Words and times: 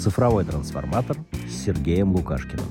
Цифровой 0.00 0.46
трансформатор 0.46 1.18
с 1.46 1.64
Сергеем 1.66 2.12
Лукашкиным. 2.14 2.64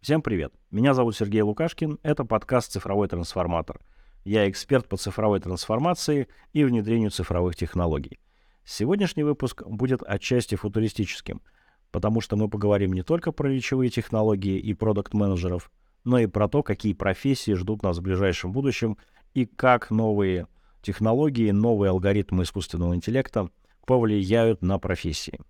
Всем 0.00 0.20
привет! 0.20 0.52
Меня 0.72 0.94
зовут 0.94 1.14
Сергей 1.14 1.42
Лукашкин. 1.42 2.00
Это 2.02 2.24
подкаст 2.24 2.72
«Цифровой 2.72 3.06
трансформатор». 3.06 3.80
Я 4.24 4.50
эксперт 4.50 4.88
по 4.88 4.96
цифровой 4.96 5.38
трансформации 5.38 6.26
и 6.52 6.64
внедрению 6.64 7.12
цифровых 7.12 7.54
технологий. 7.54 8.18
Сегодняшний 8.64 9.22
выпуск 9.22 9.62
будет 9.64 10.02
отчасти 10.02 10.56
футуристическим, 10.56 11.40
потому 11.92 12.20
что 12.20 12.34
мы 12.34 12.48
поговорим 12.48 12.94
не 12.94 13.04
только 13.04 13.30
про 13.30 13.48
речевые 13.48 13.90
технологии 13.90 14.58
и 14.58 14.74
продукт-менеджеров, 14.74 15.70
но 16.02 16.18
и 16.18 16.26
про 16.26 16.48
то, 16.48 16.64
какие 16.64 16.94
профессии 16.94 17.52
ждут 17.52 17.84
нас 17.84 17.98
в 17.98 18.02
ближайшем 18.02 18.50
будущем 18.50 18.98
и 19.34 19.46
как 19.46 19.92
новые 19.92 20.48
технологии, 20.82 21.52
новые 21.52 21.90
алгоритмы 21.90 22.42
искусственного 22.42 22.96
интеллекта 22.96 23.50
повлияют 23.86 24.62
на 24.62 24.78
профессии. 24.78 25.40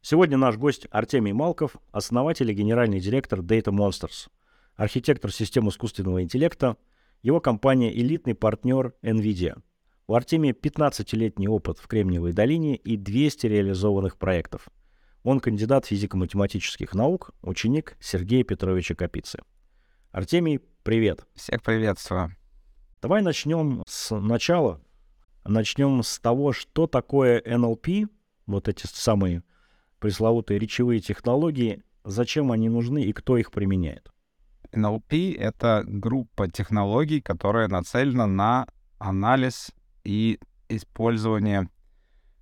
Сегодня 0.00 0.36
наш 0.36 0.56
гость 0.56 0.88
Артемий 0.90 1.32
Малков, 1.32 1.76
основатель 1.92 2.50
и 2.50 2.54
генеральный 2.54 2.98
директор 2.98 3.38
Data 3.38 3.72
Monsters, 3.72 4.28
архитектор 4.74 5.30
систем 5.30 5.68
искусственного 5.68 6.22
интеллекта, 6.22 6.76
его 7.22 7.40
компания 7.40 7.94
элитный 7.94 8.34
партнер 8.34 8.94
NVIDIA. 9.02 9.62
У 10.08 10.14
Артемия 10.14 10.52
15-летний 10.52 11.46
опыт 11.46 11.78
в 11.78 11.86
Кремниевой 11.86 12.32
долине 12.32 12.74
и 12.74 12.96
200 12.96 13.46
реализованных 13.46 14.18
проектов. 14.18 14.68
Он 15.22 15.38
кандидат 15.38 15.86
физико-математических 15.86 16.94
наук, 16.94 17.30
ученик 17.42 17.96
Сергея 18.00 18.42
Петровича 18.42 18.96
Капицы. 18.96 19.38
Артемий, 20.10 20.58
привет. 20.82 21.24
Всех 21.34 21.62
приветствую. 21.62 22.34
Давай 23.00 23.22
начнем 23.22 23.84
с 23.86 24.14
начала. 24.18 24.80
Начнем 25.44 26.02
с 26.02 26.18
того, 26.18 26.52
что 26.52 26.86
такое 26.86 27.40
NLP, 27.40 28.08
вот 28.46 28.68
эти 28.68 28.86
самые 28.86 29.42
пресловутые 29.98 30.58
речевые 30.58 31.00
технологии, 31.00 31.82
зачем 32.04 32.52
они 32.52 32.68
нужны 32.68 33.04
и 33.04 33.12
кто 33.12 33.36
их 33.36 33.50
применяет. 33.50 34.10
NLP— 34.72 35.36
это 35.38 35.82
группа 35.86 36.50
технологий, 36.50 37.20
которая 37.20 37.68
нацелена 37.68 38.26
на 38.26 38.66
анализ 38.98 39.72
и 40.04 40.38
использование 40.68 41.68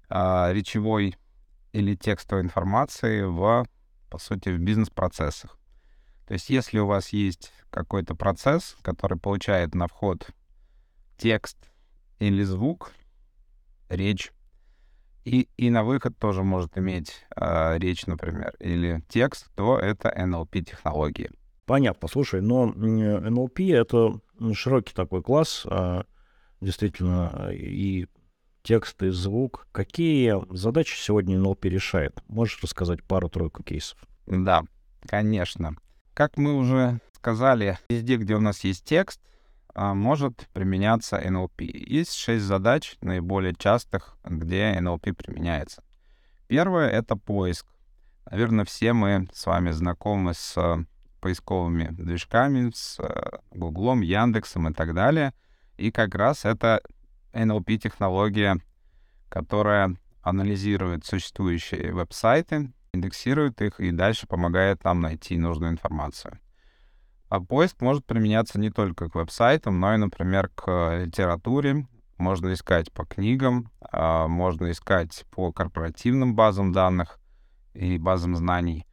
э, 0.08 0.52
речевой 0.52 1.16
или 1.72 1.94
текстовой 1.94 2.44
информации 2.44 3.22
в, 3.22 3.66
по 4.08 4.18
сути, 4.18 4.50
в 4.50 4.58
бизнес-процессах. 4.58 5.58
То 6.26 6.34
есть 6.34 6.50
если 6.50 6.78
у 6.78 6.86
вас 6.86 7.08
есть 7.08 7.52
какой-то 7.70 8.14
процесс, 8.14 8.76
который 8.82 9.18
получает 9.18 9.74
на 9.74 9.88
вход 9.88 10.28
текст 11.16 11.69
или 12.20 12.44
звук, 12.44 12.92
речь. 13.88 14.32
И, 15.24 15.48
и 15.56 15.68
на 15.70 15.84
выход 15.84 16.16
тоже 16.18 16.42
может 16.42 16.78
иметь 16.78 17.26
э, 17.36 17.78
речь, 17.78 18.06
например, 18.06 18.54
или 18.58 19.02
текст, 19.08 19.50
то 19.54 19.78
это 19.78 20.08
NLP-технологии. 20.08 21.30
Понятно. 21.66 22.08
Слушай, 22.08 22.40
но 22.40 22.66
NLP— 22.68 23.74
это 23.80 24.20
широкий 24.54 24.94
такой 24.94 25.22
класс, 25.22 25.64
а, 25.66 26.04
действительно, 26.60 27.50
и 27.52 28.08
текст, 28.62 29.00
и 29.02 29.10
звук. 29.10 29.68
Какие 29.70 30.34
задачи 30.52 30.96
сегодня 30.98 31.38
NLP 31.38 31.68
решает? 31.68 32.20
Можешь 32.26 32.60
рассказать 32.62 33.04
пару-тройку 33.04 33.62
кейсов? 33.62 33.98
Да, 34.26 34.62
конечно. 35.06 35.76
Как 36.12 36.38
мы 36.38 36.56
уже 36.56 36.98
сказали, 37.12 37.78
везде, 37.88 38.16
где 38.16 38.34
у 38.34 38.40
нас 38.40 38.64
есть 38.64 38.84
текст, 38.84 39.20
может 39.74 40.48
применяться 40.52 41.20
NLP. 41.20 41.64
Есть 41.64 42.14
шесть 42.14 42.44
задач, 42.44 42.96
наиболее 43.00 43.54
частых, 43.54 44.16
где 44.24 44.74
NLP 44.78 45.12
применяется. 45.14 45.82
Первое— 46.48 46.88
это 46.90 47.16
поиск. 47.16 47.66
Наверное, 48.30 48.64
все 48.64 48.92
мы 48.92 49.28
с 49.32 49.46
вами 49.46 49.70
знакомы 49.70 50.34
с 50.34 50.56
э, 50.56 50.84
поисковыми 51.20 51.88
движками, 51.90 52.70
с 52.74 52.98
Гуглом, 53.50 54.00
Яндексом 54.00 54.68
и 54.68 54.72
так 54.72 54.94
далее. 54.94 55.32
И 55.76 55.90
как 55.90 56.14
раз 56.14 56.44
это 56.44 56.80
NLP-технология, 57.32 58.60
которая 59.28 59.96
анализирует 60.22 61.06
существующие 61.06 61.92
веб-сайты, 61.92 62.72
индексирует 62.92 63.62
их 63.62 63.80
и 63.80 63.90
дальше 63.90 64.26
помогает 64.26 64.84
нам 64.84 65.00
найти 65.00 65.38
нужную 65.38 65.72
информацию. 65.72 66.38
А 67.30 67.40
поиск 67.40 67.80
может 67.80 68.04
применяться 68.04 68.58
не 68.58 68.70
только 68.70 69.08
к 69.08 69.14
веб-сайтам, 69.14 69.78
но 69.78 69.94
и, 69.94 69.98
например, 69.98 70.48
к 70.48 71.04
литературе. 71.04 71.86
Можно 72.18 72.52
искать 72.52 72.92
по 72.92 73.06
книгам, 73.06 73.70
а, 73.80 74.26
можно 74.26 74.70
искать 74.72 75.24
по 75.30 75.52
корпоративным 75.52 76.34
базам 76.34 76.72
данных 76.72 77.20
и 77.72 77.98
базам 77.98 78.34
знаний. 78.34 78.84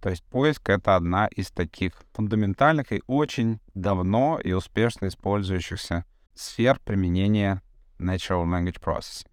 То 0.00 0.08
есть 0.08 0.24
поиск— 0.24 0.68
это 0.70 0.96
одна 0.96 1.26
из 1.26 1.50
таких 1.50 1.92
фундаментальных 2.14 2.92
и 2.92 3.02
очень 3.06 3.60
давно 3.74 4.40
и 4.42 4.52
успешно 4.52 5.08
использующихся 5.08 6.06
сфер 6.34 6.80
применения 6.82 7.62
Natural 7.98 8.46
Language 8.46 8.80
Processing. 8.80 9.28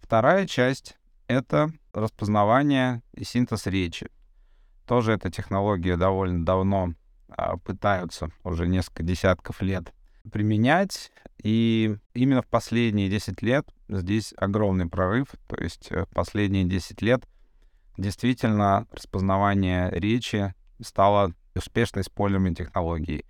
Вторая 0.00 0.46
часть— 0.46 0.96
это 1.26 1.70
распознавание 1.92 3.02
и 3.12 3.22
синтез 3.22 3.66
речи. 3.66 4.08
Тоже 4.86 5.12
эта 5.12 5.30
технология 5.30 5.98
довольно 5.98 6.44
давно 6.44 6.94
пытаются 7.64 8.30
уже 8.44 8.66
несколько 8.66 9.02
десятков 9.02 9.62
лет 9.62 9.92
применять. 10.30 11.10
И 11.42 11.96
именно 12.14 12.42
в 12.42 12.46
последние 12.46 13.08
10 13.08 13.42
лет 13.42 13.66
здесь 13.88 14.32
огромный 14.36 14.88
прорыв. 14.88 15.28
То 15.48 15.62
есть 15.62 15.88
в 15.90 15.92
э, 15.92 16.06
последние 16.14 16.64
10 16.64 17.02
лет 17.02 17.26
действительно 17.98 18.86
распознавание 18.92 19.90
речи 19.90 20.54
стало 20.80 21.34
успешно 21.54 22.00
используемой 22.00 22.54
технологией. 22.54 23.24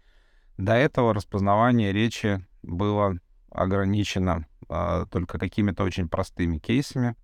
До 0.58 0.74
этого 0.74 1.14
распознавание 1.14 1.92
речи 1.92 2.44
было 2.62 3.16
ограничено 3.50 4.46
а, 4.68 5.06
только 5.06 5.38
какими-то 5.38 5.82
очень 5.82 6.08
простыми 6.08 6.58
кейсами. 6.58 7.16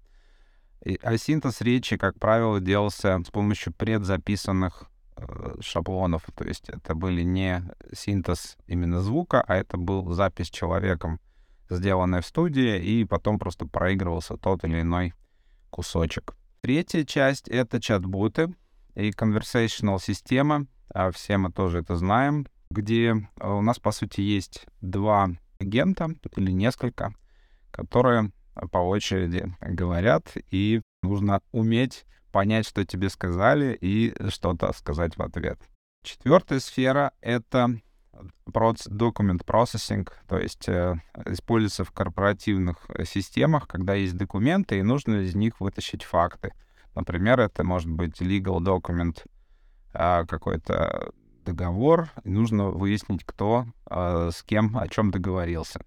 И, 0.84 0.98
а 1.02 1.16
синтез 1.16 1.60
речи, 1.60 1.96
как 1.96 2.18
правило, 2.18 2.60
делался 2.60 3.20
с 3.24 3.30
помощью 3.30 3.72
предзаписанных 3.72 4.90
шаблонов. 5.60 6.24
То 6.34 6.44
есть 6.44 6.68
это 6.68 6.94
были 6.94 7.22
не 7.22 7.62
синтез 7.92 8.56
именно 8.66 9.00
звука, 9.00 9.42
а 9.46 9.56
это 9.56 9.76
был 9.76 10.12
запись 10.12 10.50
человеком, 10.50 11.20
сделанная 11.68 12.20
в 12.20 12.26
студии, 12.26 12.78
и 12.78 13.04
потом 13.04 13.38
просто 13.38 13.66
проигрывался 13.66 14.36
тот 14.36 14.64
или 14.64 14.80
иной 14.80 15.14
кусочек. 15.70 16.34
Третья 16.60 17.04
часть— 17.04 17.48
это 17.48 17.80
чат-боты 17.80 18.54
и 18.94 19.10
conversational 19.10 20.00
система. 20.00 20.66
А 20.92 21.10
все 21.10 21.36
мы 21.36 21.52
тоже 21.52 21.80
это 21.80 21.96
знаем, 21.96 22.46
где 22.70 23.10
э, 23.10 23.48
у 23.48 23.60
нас, 23.60 23.78
по 23.78 23.92
сути, 23.92 24.20
есть 24.20 24.66
два 24.80 25.28
агента 25.60 26.08
или 26.36 26.50
несколько, 26.50 27.14
которые 27.70 28.32
по 28.72 28.78
очереди 28.78 29.54
говорят, 29.60 30.36
и 30.50 30.80
нужно 31.02 31.40
уметь 31.52 32.06
понять, 32.30 32.66
что 32.66 32.84
тебе 32.84 33.08
сказали, 33.08 33.76
и 33.80 34.14
что-то 34.30 34.72
сказать 34.72 35.16
в 35.16 35.22
ответ. 35.22 35.58
Четвертая 36.02 36.60
сфера— 36.60 37.12
это 37.20 37.80
document 38.46 39.44
processing, 39.44 40.08
то 40.26 40.38
есть 40.38 40.68
э, 40.68 40.96
используется 41.26 41.84
в 41.84 41.92
корпоративных 41.92 42.78
системах, 43.04 43.68
когда 43.68 43.94
есть 43.94 44.16
документы, 44.16 44.78
и 44.78 44.82
нужно 44.82 45.22
из 45.22 45.34
них 45.34 45.60
вытащить 45.60 46.04
факты. 46.04 46.52
Например, 46.94 47.40
это 47.40 47.62
может 47.64 47.90
быть 47.90 48.20
legal 48.20 48.58
document, 48.58 49.24
э, 49.94 50.24
какой-то 50.26 51.12
договор, 51.44 52.10
и 52.24 52.30
нужно 52.30 52.70
выяснить, 52.70 53.24
кто 53.24 53.66
э, 53.88 54.30
с 54.32 54.42
кем 54.42 54.76
о 54.76 54.88
чем 54.88 55.10
договорился. 55.10 55.80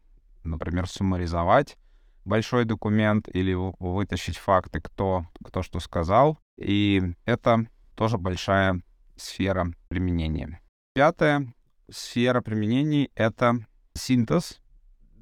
Например, 0.44 0.88
суммаризовать 0.88 1.78
большой 2.26 2.66
документ 2.66 3.28
или 3.34 3.54
вытащить 3.54 4.38
факты, 4.38 4.82
кто, 4.82 5.26
кто 5.44 5.62
что 5.62 5.80
сказал. 5.80 6.38
И 6.62 7.02
это 7.26 7.66
тоже 7.96 8.18
большая 8.18 8.82
сфера 9.16 9.74
применения. 9.90 10.62
Пятая 10.94 11.54
сфера 11.90 12.42
применений— 12.42 13.10
это 13.16 13.66
синтез 13.94 14.60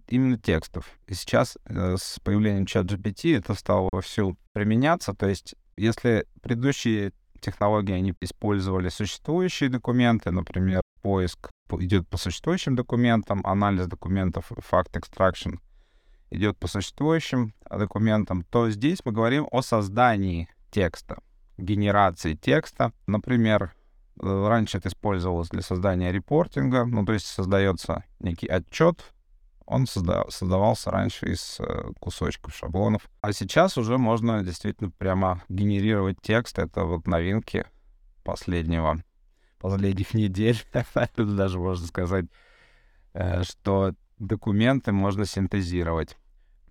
именно 0.07 0.37
текстов. 0.37 0.89
И 1.07 1.13
сейчас 1.13 1.57
э, 1.65 1.95
с 1.97 2.19
появлением 2.19 2.65
ChatGPT 2.65 3.37
это 3.37 3.53
стало 3.53 3.89
вовсю 3.91 4.37
применяться. 4.53 5.13
То 5.13 5.27
есть 5.27 5.55
если 5.77 6.25
предыдущие 6.41 7.13
технологии, 7.39 7.93
они 7.93 8.13
использовали 8.19 8.89
существующие 8.89 9.69
документы, 9.69 10.31
например, 10.31 10.81
поиск 11.01 11.51
идет 11.71 12.07
по 12.07 12.17
существующим 12.17 12.75
документам, 12.75 13.41
анализ 13.45 13.87
документов, 13.87 14.51
факт 14.57 14.95
extraction 14.97 15.59
идет 16.31 16.57
по 16.57 16.67
существующим 16.67 17.53
документам, 17.69 18.43
то 18.43 18.69
здесь 18.69 18.99
мы 19.05 19.11
говорим 19.11 19.47
о 19.51 19.61
создании 19.61 20.49
текста, 20.69 21.19
генерации 21.59 22.33
текста. 22.33 22.91
Например, 23.07 23.73
э, 24.21 24.47
раньше 24.47 24.77
это 24.77 24.89
использовалось 24.89 25.49
для 25.49 25.61
создания 25.61 26.11
репортинга, 26.11 26.85
ну 26.85 27.05
то 27.05 27.13
есть 27.13 27.27
создается 27.27 28.03
некий 28.19 28.47
отчет 28.47 29.13
он 29.69 29.83
созда- 29.83 30.29
создавался 30.29 30.89
раньше 30.89 31.31
из 31.31 31.59
э, 31.59 31.91
кусочков 31.99 32.55
шаблонов. 32.55 33.07
А 33.21 33.31
сейчас 33.31 33.77
уже 33.77 33.99
можно 33.99 34.43
действительно 34.43 34.89
прямо 34.89 35.43
генерировать 35.47 36.17
текст. 36.21 36.57
Это 36.57 36.85
вот 36.85 37.05
новинки 37.05 37.65
последнего, 38.23 38.97
последних 39.59 40.15
недель, 40.15 40.59
даже 41.15 41.59
можно 41.59 41.85
сказать, 41.85 42.25
э, 43.13 43.43
что 43.43 43.93
документы 44.17 44.91
можно 44.91 45.25
синтезировать. 45.25 46.17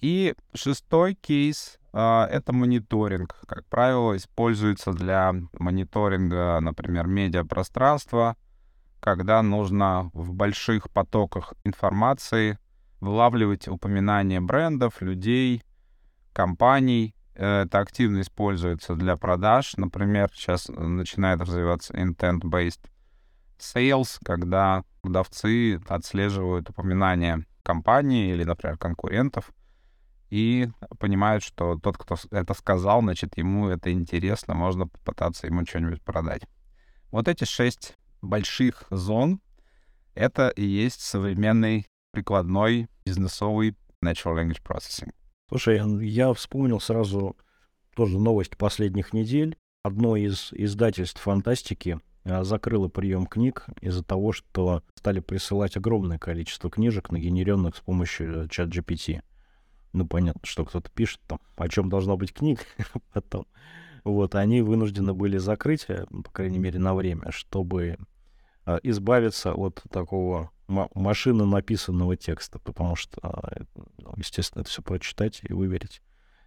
И 0.01 0.35
шестой 0.55 1.15
кейс— 1.15 1.79
это 1.93 2.53
мониторинг. 2.53 3.35
Как 3.47 3.65
правило, 3.67 4.17
используется 4.17 4.93
для 4.93 5.35
мониторинга, 5.53 6.61
например, 6.61 7.07
медиапространства, 7.07 8.37
когда 9.01 9.43
нужно 9.43 10.11
в 10.15 10.33
больших 10.35 10.91
потоках 10.91 11.55
информации 11.65 12.59
вылавливать 13.01 13.69
упоминания 13.69 14.41
брендов, 14.41 15.01
людей, 15.03 15.63
компаний. 16.33 17.15
Это 17.35 17.79
активно 17.79 18.21
используется 18.21 18.97
для 18.97 19.17
продаж. 19.17 19.77
Например, 19.77 20.31
сейчас 20.35 20.69
начинает 20.69 21.41
развиваться 21.41 21.95
intent-based 21.95 22.81
sales, 23.59 24.19
когда 24.25 24.85
продавцы 25.03 25.81
отслеживают 25.89 26.71
упоминания 26.71 27.45
компании 27.63 28.33
или, 28.33 28.45
например, 28.45 28.79
конкурентов, 28.79 29.53
и 30.31 30.69
понимают, 30.99 31.43
что 31.43 31.79
тот, 31.79 31.97
кто 31.97 32.17
это 32.31 32.55
сказал, 32.55 33.01
значит, 33.01 33.37
ему 33.37 33.69
это 33.69 33.93
интересно, 33.93 34.55
можно 34.55 34.87
попытаться 34.87 35.47
ему 35.47 35.65
что-нибудь 35.67 36.03
продать. 36.03 36.43
Вот 37.11 37.29
эти 37.29 37.45
шесть 37.45 37.97
больших 38.21 38.85
зон— 38.91 39.41
это 40.15 40.49
и 40.49 40.65
есть 40.65 41.01
современный 41.01 41.87
прикладной 42.13 42.89
бизнесовый 43.05 43.77
Natural 44.05 44.37
Language 44.37 44.63
Processing. 44.63 45.13
Слушай, 45.49 45.81
я 46.07 46.33
вспомнил 46.35 46.81
сразу 46.81 47.37
тоже 47.97 48.19
новость 48.19 48.57
последних 48.57 49.13
недель. 49.13 49.57
Одно 49.83 50.17
из 50.17 50.53
издательств 50.53 51.21
фантастики 51.21 52.01
а, 52.25 52.45
закрыло 52.45 52.89
прием 52.89 53.27
книг 53.27 53.67
из-за 53.81 54.05
того, 54.05 54.33
что 54.33 54.83
стали 54.95 55.21
присылать 55.21 55.77
огромное 55.77 56.19
количество 56.19 56.71
книжек, 56.71 57.11
нагенеренных 57.11 57.77
с 57.77 57.81
помощью 57.81 58.49
чат 58.49 58.69
GPT. 58.69 59.23
Ну, 59.93 60.07
понятно, 60.07 60.43
что 60.45 60.65
кто-то 60.65 60.91
пишет 60.91 61.21
там, 61.27 61.41
о 61.57 61.69
чем 61.69 61.89
должна 61.89 62.17
быть 62.17 62.33
книга 62.33 62.63
потом. 63.13 63.47
Вот, 64.05 64.35
они 64.35 64.63
вынуждены 64.63 65.13
были 65.13 65.39
закрыть, 65.39 65.87
э, 65.89 66.07
по 66.07 66.31
крайней 66.31 66.59
мере, 66.59 66.79
на 66.79 66.95
время, 66.95 67.31
чтобы 67.31 67.99
а, 68.65 68.79
избавиться 68.83 69.55
от 69.55 69.83
такого 69.91 70.51
машины 70.67 71.47
написанного 71.47 72.17
текста, 72.17 72.59
потому 72.59 72.97
что, 72.97 73.19
а, 73.23 73.63
ну, 73.97 74.13
естественно, 74.17 74.61
это 74.61 74.71
все 74.71 74.83
прочитать 74.83 75.41
и 75.43 75.55
выверить. 75.55 76.03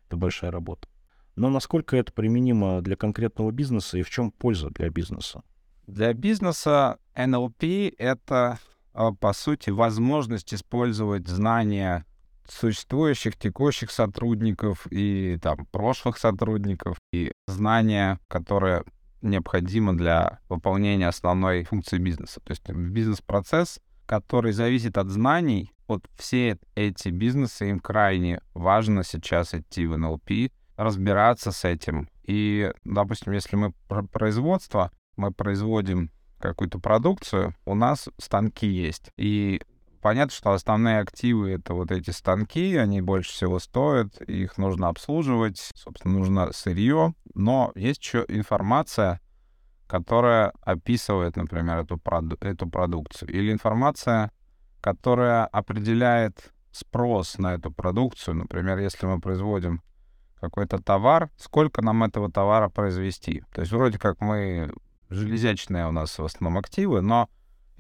Это 0.08 0.18
большая 0.18 0.52
работа. 0.52 0.88
Но 1.36 1.50
насколько 1.50 1.98
это 1.98 2.14
применимо 2.14 2.82
для 2.82 2.96
конкретного 2.96 3.52
бизнеса 3.52 3.98
и 3.98 4.04
в 4.04 4.10
чем 4.12 4.32
польза 4.32 4.70
для 4.70 4.90
бизнеса? 4.90 5.42
Для 5.88 6.14
бизнеса 6.14 7.00
NLP— 7.16 7.96
это, 7.98 8.60
по 8.94 9.34
сути, 9.34 9.72
возможность 9.72 10.54
использовать 10.54 11.28
знания 11.28 12.06
существующих, 12.48 13.38
текущих 13.38 13.92
сотрудников 13.92 14.88
и 14.92 15.38
там 15.42 15.66
прошлых 15.68 16.18
сотрудников, 16.18 16.98
и 17.12 17.32
знания, 17.48 18.20
которые 18.28 18.84
необходимы 19.22 19.94
для 19.94 20.40
выполнения 20.50 21.08
основной 21.08 21.64
функции 21.64 21.98
бизнеса. 21.98 22.42
То 22.44 22.52
есть 22.52 22.68
бизнес-процесс, 22.70 23.80
который 24.06 24.52
зависит 24.52 24.98
от 24.98 25.10
знаний, 25.10 25.72
вот 25.88 26.08
все 26.18 26.58
эти 26.76 27.10
бизнесы, 27.10 27.70
им 27.70 27.80
крайне 27.80 28.42
важно 28.54 29.04
сейчас 29.04 29.54
идти 29.54 29.86
в 29.86 29.94
NLP, 29.94 30.52
разбираться 30.78 31.52
с 31.52 31.66
этим. 31.66 32.10
И, 32.24 32.72
допустим, 32.84 33.34
если 33.34 33.56
мы 33.56 33.74
про 33.88 34.04
производство, 34.04 34.92
мы 35.18 35.32
производим 35.32 36.12
какую-то 36.40 36.80
продукцию, 36.80 37.56
у 37.66 37.76
нас 37.76 38.10
станки 38.18 38.68
есть. 38.68 39.12
И 39.18 39.62
понятно, 40.02 40.34
что 40.34 40.52
основные 40.52 41.00
активы— 41.00 41.52
это 41.54 41.74
вот 41.74 41.92
эти 41.92 42.10
станки, 42.12 42.76
они 42.76 43.02
больше 43.02 43.32
всего 43.32 43.60
стоят, 43.60 44.22
их 44.22 44.58
нужно 44.58 44.90
обслуживать, 44.90 45.72
собственно, 45.76 46.18
нужно 46.18 46.52
сырье, 46.54 47.14
но 47.34 47.72
есть 47.76 48.02
еще 48.02 48.26
информация, 48.28 49.22
которая 49.88 50.54
описывает, 50.62 51.36
например, 51.36 51.80
эту, 51.80 51.98
проду- 51.98 52.38
эту 52.42 52.68
продукцию, 52.68 53.30
или 53.30 53.52
информация, 53.52 54.32
которая 54.82 55.46
определяет 55.46 56.54
спрос 56.72 57.38
на 57.38 57.54
эту 57.54 57.72
продукцию. 57.72 58.36
Например, 58.36 58.78
если 58.80 59.06
мы 59.06 59.20
производим 59.20 59.82
какой-то 60.40 60.80
товар, 60.80 61.30
сколько 61.38 61.82
нам 61.82 62.04
этого 62.04 62.32
товара 62.32 62.70
произвести. 62.70 63.44
То 63.54 63.62
есть 63.62 63.72
вроде 63.72 64.00
как 64.00 64.22
мы 64.22 64.74
железячные 65.10 65.88
у 65.88 65.92
нас 65.92 66.18
в 66.18 66.24
основном 66.24 66.58
активы, 66.58 67.02
но 67.02 67.30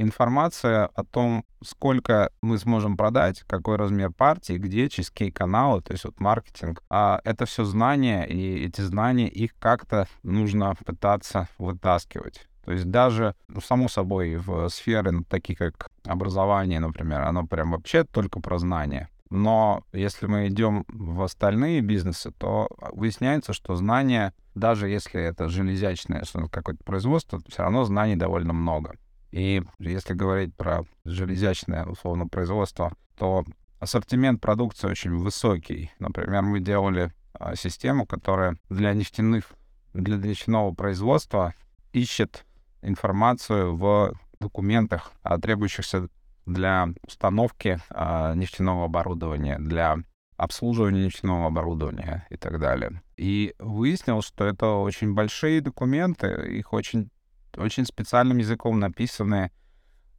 информация 0.01 0.87
о 0.87 1.03
том, 1.03 1.45
сколько 1.63 2.31
мы 2.41 2.57
сможем 2.57 2.97
продать, 2.97 3.43
какой 3.47 3.77
размер 3.77 4.11
партии, 4.11 4.53
где, 4.53 4.89
через 4.89 5.09
какие 5.09 5.29
каналы, 5.29 5.81
то 5.81 5.93
есть 5.93 6.05
вот 6.05 6.19
маркетинг. 6.19 6.83
А 6.89 7.21
это 7.23 7.45
все 7.45 7.63
знания, 7.63 8.23
и 8.23 8.65
эти 8.65 8.81
знания, 8.81 9.27
их 9.27 9.51
как-то 9.59 10.07
нужно 10.23 10.75
пытаться 10.85 11.47
вытаскивать. 11.57 12.47
То 12.65 12.73
есть 12.73 12.85
даже, 12.85 13.35
ну, 13.47 13.59
само 13.61 13.87
собой, 13.87 14.35
в 14.35 14.69
сферы, 14.69 15.11
ну, 15.11 15.23
такие 15.23 15.55
как 15.55 15.89
образование, 16.05 16.79
например, 16.79 17.21
оно 17.21 17.45
прям 17.45 17.71
вообще 17.71 18.03
только 18.03 18.39
про 18.39 18.59
знания. 18.59 19.09
Но 19.31 19.83
если 19.93 20.27
мы 20.27 20.47
идем 20.47 20.85
в 20.89 21.21
остальные 21.21 21.81
бизнесы, 21.81 22.31
то 22.37 22.67
выясняется, 22.91 23.53
что 23.53 23.75
знания, 23.75 24.33
даже 24.55 24.89
если 24.89 25.21
это 25.21 25.47
железячное 25.47 26.23
какое-то 26.51 26.83
производство, 26.83 27.39
все 27.47 27.63
равно 27.63 27.85
знаний 27.85 28.17
довольно 28.17 28.51
много. 28.51 28.95
И 29.31 29.63
если 29.79 30.13
говорить 30.13 30.55
про 30.55 30.83
железячное, 31.05 31.85
условно, 31.85 32.27
производство, 32.27 32.93
то 33.17 33.45
ассортимент 33.79 34.41
продукции 34.41 34.87
очень 34.87 35.17
высокий. 35.17 35.91
Например, 35.99 36.41
мы 36.41 36.59
делали 36.59 37.11
а, 37.33 37.55
систему, 37.55 38.05
которая 38.05 38.57
для 38.69 38.93
нефтяных, 38.93 39.45
для 39.93 40.17
нефтяного 40.17 40.73
производства 40.73 41.53
ищет 41.93 42.45
информацию 42.81 43.75
в 43.75 44.13
документах, 44.39 45.11
а, 45.23 45.39
требующихся 45.39 46.09
для 46.45 46.89
установки 47.07 47.79
а, 47.89 48.33
нефтяного 48.35 48.85
оборудования, 48.85 49.57
для 49.59 49.97
обслуживания 50.37 51.05
нефтяного 51.05 51.47
оборудования 51.47 52.25
и 52.29 52.35
так 52.35 52.59
далее. 52.59 53.01
И 53.15 53.53
выяснилось, 53.59 54.25
что 54.25 54.45
это 54.45 54.67
очень 54.67 55.13
большие 55.13 55.61
документы, 55.61 56.27
их 56.57 56.73
очень 56.73 57.11
очень 57.57 57.85
специальным 57.85 58.37
языком 58.37 58.79
написаны, 58.79 59.51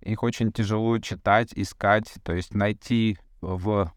их 0.01 0.23
очень 0.23 0.53
тяжело 0.53 0.99
читать, 0.99 1.53
искать, 1.55 2.13
то 2.23 2.35
есть 2.35 2.55
найти 2.55 3.19
в 3.41 3.93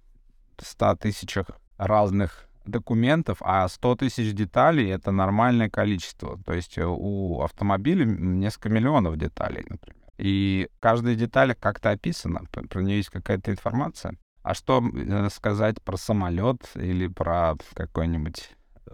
100 0.57 0.95
тысячах 0.97 1.47
разных 1.77 2.47
документов, 2.65 3.37
а 3.41 3.67
100 3.67 3.95
тысяч 3.95 4.33
деталей— 4.33 4.89
это 4.89 5.11
нормальное 5.11 5.69
количество. 5.69 6.39
То 6.45 6.53
есть 6.53 6.77
у 6.77 7.41
автомобиля 7.41 8.05
несколько 8.05 8.69
миллионов 8.69 9.17
деталей, 9.17 9.65
например. 9.69 9.95
И 10.17 10.69
каждая 10.79 11.15
деталь 11.15 11.55
как-то 11.55 11.91
описана, 11.91 12.41
про 12.51 12.81
нее 12.81 12.97
есть 12.97 13.09
какая-то 13.09 13.51
информация. 13.51 14.17
А 14.41 14.53
что 14.53 14.81
э, 14.81 15.29
сказать 15.29 15.81
про 15.81 15.97
самолет 15.97 16.69
или 16.75 17.07
про 17.07 17.55
какой-нибудь 17.73 18.51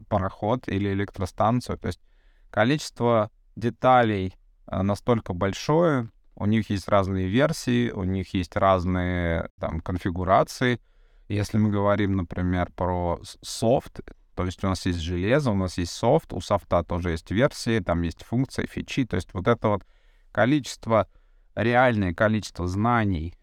пароход 0.07 0.67
или 0.67 0.93
электростанцию? 0.93 1.77
То 1.77 1.87
есть 1.87 1.99
количество 2.49 3.29
деталей 3.61 4.35
а, 4.65 4.83
настолько 4.83 5.33
большое, 5.33 6.09
у 6.35 6.45
них 6.45 6.69
есть 6.69 6.87
разные 6.89 7.27
версии, 7.27 7.91
у 7.91 8.03
них 8.03 8.33
есть 8.33 8.55
разные 8.55 9.49
там 9.59 9.79
конфигурации. 9.79 10.79
Если 11.29 11.57
мы 11.57 11.69
говорим, 11.69 12.15
например, 12.17 12.71
про 12.75 13.21
софт, 13.41 14.01
то 14.35 14.45
есть 14.45 14.63
у 14.63 14.67
нас 14.67 14.85
есть 14.85 14.99
железо, 14.99 15.51
у 15.51 15.55
нас 15.55 15.77
есть 15.77 15.91
софт, 15.91 16.33
у 16.33 16.41
софта 16.41 16.83
тоже 16.83 17.11
есть 17.11 17.29
версии, 17.31 17.79
там 17.79 18.01
есть 18.01 18.23
функции, 18.23 18.65
фичи. 18.65 19.05
То 19.05 19.17
есть 19.17 19.33
вот 19.33 19.47
это 19.47 19.67
вот 19.69 19.85
количество, 20.31 21.07
реальное 21.55 22.13
количество 22.13 22.65
знаний, 22.67 23.35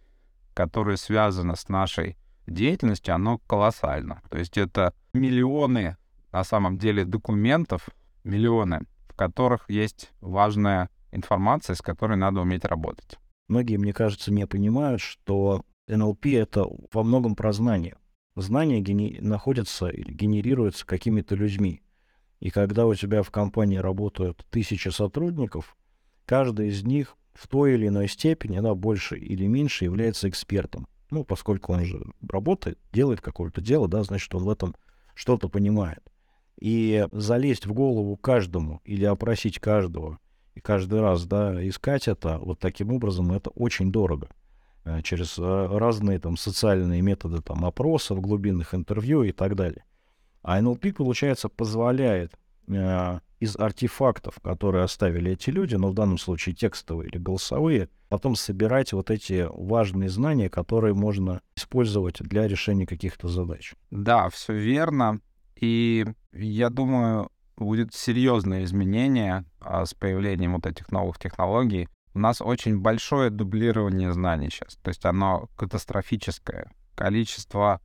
которое 0.54 0.96
связано 0.96 1.54
с 1.54 1.68
нашей 1.68 2.16
деятельностью, 2.46 3.14
оно 3.14 3.38
колоссально. 3.46 4.22
То 4.28 4.38
есть 4.38 4.58
это 4.58 4.92
миллионы, 5.12 5.96
на 6.32 6.42
самом 6.42 6.78
деле, 6.78 7.04
документов, 7.04 7.88
миллионы 8.24 8.86
которых 9.18 9.68
есть 9.68 10.12
важная 10.20 10.88
информация, 11.10 11.74
с 11.74 11.82
которой 11.82 12.16
надо 12.16 12.40
уметь 12.40 12.64
работать. 12.64 13.18
Многие, 13.48 13.76
мне 13.76 13.92
кажется, 13.92 14.32
не 14.32 14.46
понимают, 14.46 15.00
что 15.00 15.64
НЛП— 15.88 16.26
это 16.26 16.66
во 16.92 17.02
многом 17.02 17.34
про 17.34 17.52
знания. 17.52 17.96
Знания 18.36 18.80
гени... 18.80 19.18
находятся 19.20 19.88
или 19.88 20.12
генерируются 20.12 20.86
какими-то 20.86 21.34
людьми. 21.34 21.82
И 22.38 22.50
когда 22.50 22.86
у 22.86 22.94
тебя 22.94 23.22
в 23.22 23.30
компании 23.30 23.78
работают 23.78 24.46
тысячи 24.50 24.90
сотрудников, 24.90 25.76
каждый 26.24 26.68
из 26.68 26.84
них 26.84 27.16
в 27.34 27.48
той 27.48 27.74
или 27.74 27.88
иной 27.88 28.06
степени, 28.08 28.60
да, 28.60 28.74
больше 28.74 29.18
или 29.18 29.46
меньше, 29.46 29.84
является 29.84 30.28
экспертом. 30.28 30.86
Ну, 31.10 31.24
поскольку 31.24 31.72
он 31.72 31.84
же 31.84 32.04
работает, 32.28 32.78
делает 32.92 33.20
какое-то 33.20 33.60
дело, 33.60 33.88
да, 33.88 34.04
значит, 34.04 34.32
он 34.34 34.44
в 34.44 34.50
этом 34.50 34.76
что-то 35.14 35.48
понимает. 35.48 36.02
И 36.58 37.06
залезть 37.12 37.66
в 37.66 37.72
голову 37.72 38.16
каждому 38.16 38.80
или 38.84 39.04
опросить 39.04 39.60
каждого 39.60 40.18
и 40.54 40.60
каждый 40.60 41.00
раз, 41.00 41.24
да, 41.24 41.66
искать 41.68 42.08
это 42.08 42.38
вот 42.38 42.58
таким 42.58 42.92
образом, 42.92 43.32
это 43.32 43.50
очень 43.50 43.92
дорого. 43.92 44.28
Э, 44.84 45.02
через 45.02 45.38
э, 45.38 45.42
разные 45.70 46.18
там 46.18 46.36
социальные 46.36 47.00
методы 47.02 47.40
там 47.42 47.64
опросов, 47.64 48.20
глубинных 48.20 48.74
интервью 48.74 49.22
и 49.22 49.30
так 49.30 49.54
далее. 49.54 49.84
А 50.42 50.60
NLP, 50.60 50.94
получается, 50.94 51.48
позволяет 51.48 52.32
э, 52.66 53.20
из 53.38 53.56
артефактов, 53.56 54.40
которые 54.42 54.82
оставили 54.82 55.32
эти 55.32 55.50
люди, 55.50 55.76
но 55.76 55.90
в 55.90 55.94
данном 55.94 56.18
случае 56.18 56.54
текстовые 56.54 57.08
или 57.08 57.18
голосовые, 57.18 57.88
потом 58.08 58.34
собирать 58.34 58.92
вот 58.92 59.10
эти 59.10 59.46
важные 59.50 60.08
знания, 60.08 60.48
которые 60.48 60.94
можно 60.94 61.40
использовать 61.54 62.20
для 62.20 62.48
решения 62.48 62.86
каких-то 62.86 63.28
задач. 63.28 63.74
Да, 63.90 64.28
все 64.30 64.54
верно. 64.54 65.20
И 65.60 66.06
я 66.32 66.70
думаю, 66.70 67.30
будет 67.56 67.94
серьезное 67.94 68.64
изменение 68.64 69.44
а, 69.60 69.84
с 69.84 69.94
появлением 69.94 70.54
вот 70.54 70.66
этих 70.66 70.90
новых 70.90 71.18
технологий. 71.18 71.88
У 72.14 72.20
нас 72.20 72.40
очень 72.40 72.78
большое 72.78 73.30
дублирование 73.30 74.12
знаний 74.12 74.50
сейчас, 74.50 74.76
то 74.76 74.88
есть 74.88 75.04
оно 75.04 75.48
катастрофическое. 75.56 76.70
Количество 76.94 77.80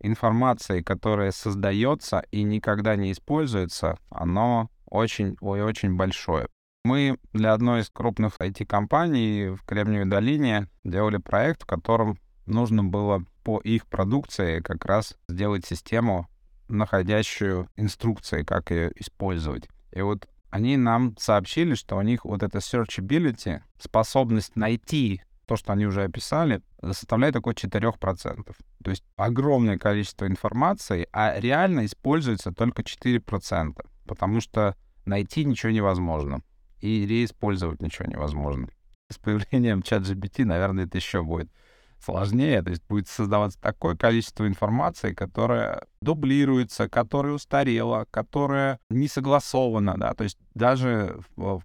информации, 0.00 0.82
которая 0.82 1.32
создается 1.32 2.24
и 2.30 2.42
никогда 2.42 2.96
не 2.96 3.12
используется, 3.12 3.98
оно 4.10 4.70
очень, 4.86 5.36
ой, 5.40 5.62
очень 5.62 5.96
большое. 5.96 6.48
Мы 6.84 7.18
для 7.32 7.52
одной 7.52 7.80
из 7.80 7.90
крупных 7.90 8.38
IT-компаний 8.38 9.48
в 9.48 9.64
Кремниевой 9.64 10.08
долине 10.08 10.68
делали 10.84 11.16
проект, 11.16 11.64
в 11.64 11.66
котором 11.66 12.18
нужно 12.46 12.84
было 12.84 13.24
по 13.42 13.58
их 13.58 13.86
продукции 13.86 14.60
как 14.60 14.84
раз 14.84 15.16
сделать 15.28 15.66
систему, 15.66 16.28
находящую 16.68 17.68
инструкции, 17.76 18.42
как 18.42 18.70
ее 18.70 18.92
использовать. 18.96 19.68
И 19.92 20.00
вот 20.02 20.28
они 20.50 20.76
нам 20.76 21.16
сообщили, 21.18 21.74
что 21.74 21.96
у 21.96 22.02
них 22.02 22.24
вот 22.24 22.42
эта 22.42 22.58
searchability, 22.58 23.60
способность 23.78 24.56
найти 24.56 25.22
то, 25.46 25.56
что 25.56 25.72
они 25.72 25.86
уже 25.86 26.04
описали, 26.04 26.62
составляет 26.82 27.36
около 27.36 27.52
4%. 27.52 28.56
То 28.82 28.90
есть 28.90 29.04
огромное 29.16 29.78
количество 29.78 30.26
информации, 30.26 31.08
а 31.12 31.38
реально 31.38 31.86
используется 31.86 32.52
только 32.52 32.82
4%, 32.82 33.74
потому 34.06 34.40
что 34.40 34.76
найти 35.04 35.44
ничего 35.44 35.72
невозможно 35.72 36.42
и 36.80 37.06
реиспользовать 37.06 37.80
ничего 37.80 38.06
невозможно. 38.06 38.68
С 39.10 39.18
появлением 39.18 39.82
чат 39.82 40.02
GPT, 40.02 40.44
наверное, 40.44 40.86
это 40.86 40.98
еще 40.98 41.22
будет 41.22 41.50
сложнее, 42.00 42.62
то 42.62 42.70
есть 42.70 42.82
будет 42.88 43.08
создаваться 43.08 43.60
такое 43.60 43.96
количество 43.96 44.46
информации, 44.46 45.12
которая 45.12 45.86
дублируется, 46.00 46.88
которая 46.88 47.32
устарела, 47.34 48.06
которая 48.10 48.78
не 48.90 49.08
согласована, 49.08 49.94
да, 49.96 50.14
то 50.14 50.24
есть 50.24 50.38
даже 50.54 51.18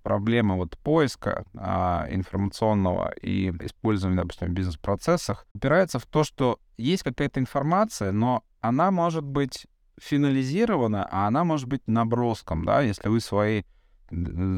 проблемы 0.03 0.55
вот 0.55 0.77
поиска 0.77 1.43
а, 1.55 2.07
информационного 2.09 3.13
и 3.21 3.49
использования, 3.61 4.17
допустим, 4.17 4.47
в 4.47 4.51
бизнес-процессах 4.51 5.45
упирается 5.53 5.99
в 5.99 6.05
то, 6.05 6.23
что 6.23 6.59
есть 6.77 7.03
какая-то 7.03 7.39
информация, 7.39 8.11
но 8.11 8.43
она 8.61 8.91
может 8.91 9.23
быть 9.23 9.67
финализирована, 10.01 11.07
а 11.11 11.27
она 11.27 11.43
может 11.43 11.67
быть 11.67 11.81
наброском, 11.87 12.65
да, 12.65 12.81
если 12.81 13.07
вы 13.07 13.19
свои 13.19 13.63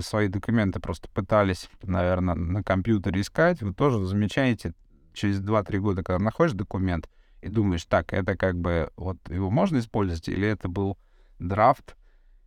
свои 0.01 0.29
документы 0.29 0.79
просто 0.79 1.07
пытались, 1.09 1.69
наверное, 1.83 2.35
на 2.35 2.63
компьютере 2.63 3.21
искать, 3.21 3.61
вы 3.61 3.73
тоже 3.73 4.03
замечаете 4.03 4.73
через 5.13 5.41
2-3 5.41 5.79
года, 5.79 6.03
когда 6.03 6.23
находишь 6.23 6.53
документ 6.53 7.09
и 7.41 7.49
думаешь, 7.49 7.85
так, 7.85 8.13
это 8.13 8.35
как 8.37 8.57
бы, 8.59 8.91
вот 8.95 9.17
его 9.29 9.49
можно 9.49 9.79
использовать, 9.79 10.27
или 10.29 10.47
это 10.47 10.67
был 10.69 10.97
драфт, 11.39 11.95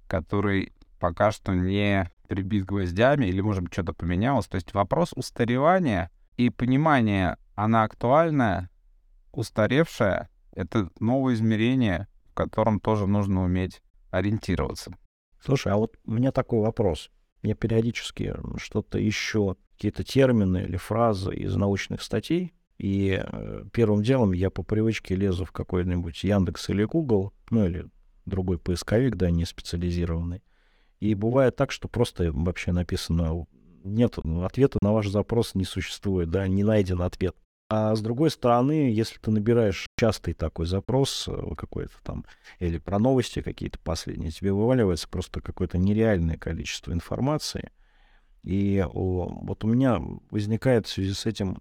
который 0.08 0.72
пока 0.98 1.32
что 1.32 1.54
не 1.54 2.10
прибит 2.28 2.64
гвоздями, 2.64 3.26
или, 3.26 3.40
может 3.40 3.62
быть, 3.62 3.72
что-то 3.72 3.92
поменялось. 3.92 4.46
То 4.46 4.56
есть 4.56 4.74
вопрос 4.74 5.12
устаревания 5.14 6.10
и 6.36 6.50
понимания, 6.50 7.38
она 7.54 7.84
актуальная, 7.84 8.70
устаревшая, 9.32 10.28
это 10.52 10.90
новое 10.98 11.34
измерение, 11.34 12.08
в 12.30 12.34
котором 12.34 12.80
тоже 12.80 13.06
нужно 13.06 13.44
уметь 13.44 13.82
ориентироваться. 14.10 14.96
Слушай, 15.40 15.72
а 15.72 15.76
вот 15.76 15.96
у 16.04 16.12
меня 16.12 16.32
такой 16.32 16.60
вопрос. 16.60 17.10
Я 17.42 17.54
периодически 17.54 18.34
что-то 18.56 18.98
еще, 18.98 19.56
какие-то 19.76 20.02
термины 20.02 20.64
или 20.64 20.76
фразы 20.76 21.34
из 21.34 21.54
научных 21.54 22.02
статей 22.02 22.54
и 22.78 23.22
э, 23.22 23.64
первым 23.72 24.02
делом 24.02 24.32
я 24.32 24.50
по 24.50 24.62
привычке 24.62 25.14
лезу 25.14 25.44
в 25.44 25.52
какой-нибудь 25.52 26.24
Яндекс 26.24 26.68
или 26.70 26.84
Google, 26.84 27.32
ну 27.50 27.66
или 27.66 27.86
другой 28.26 28.58
поисковик, 28.58 29.16
да, 29.16 29.30
не 29.30 29.44
специализированный. 29.44 30.42
И 31.00 31.14
бывает 31.14 31.56
так, 31.56 31.70
что 31.72 31.88
просто 31.88 32.32
вообще 32.32 32.72
написано, 32.72 33.46
нет, 33.84 34.18
ответа 34.42 34.78
на 34.82 34.92
ваш 34.92 35.08
запрос 35.08 35.54
не 35.54 35.64
существует, 35.64 36.30
да, 36.30 36.46
не 36.48 36.64
найден 36.64 37.00
ответ. 37.02 37.36
А 37.68 37.94
с 37.96 38.00
другой 38.00 38.30
стороны, 38.30 38.92
если 38.92 39.18
ты 39.18 39.30
набираешь 39.30 39.86
частый 39.98 40.34
такой 40.34 40.66
запрос 40.66 41.26
э, 41.28 41.54
какой-то 41.56 41.94
там, 42.02 42.24
или 42.60 42.78
про 42.78 42.98
новости 42.98 43.42
какие-то 43.42 43.78
последние, 43.78 44.30
тебе 44.30 44.52
вываливается 44.52 45.08
просто 45.08 45.40
какое-то 45.40 45.76
нереальное 45.76 46.36
количество 46.36 46.92
информации. 46.92 47.70
И 48.46 48.86
вот 48.92 49.64
у 49.64 49.66
меня 49.66 50.00
возникает 50.30 50.86
в 50.86 50.90
связи 50.90 51.12
с 51.12 51.26
этим 51.26 51.58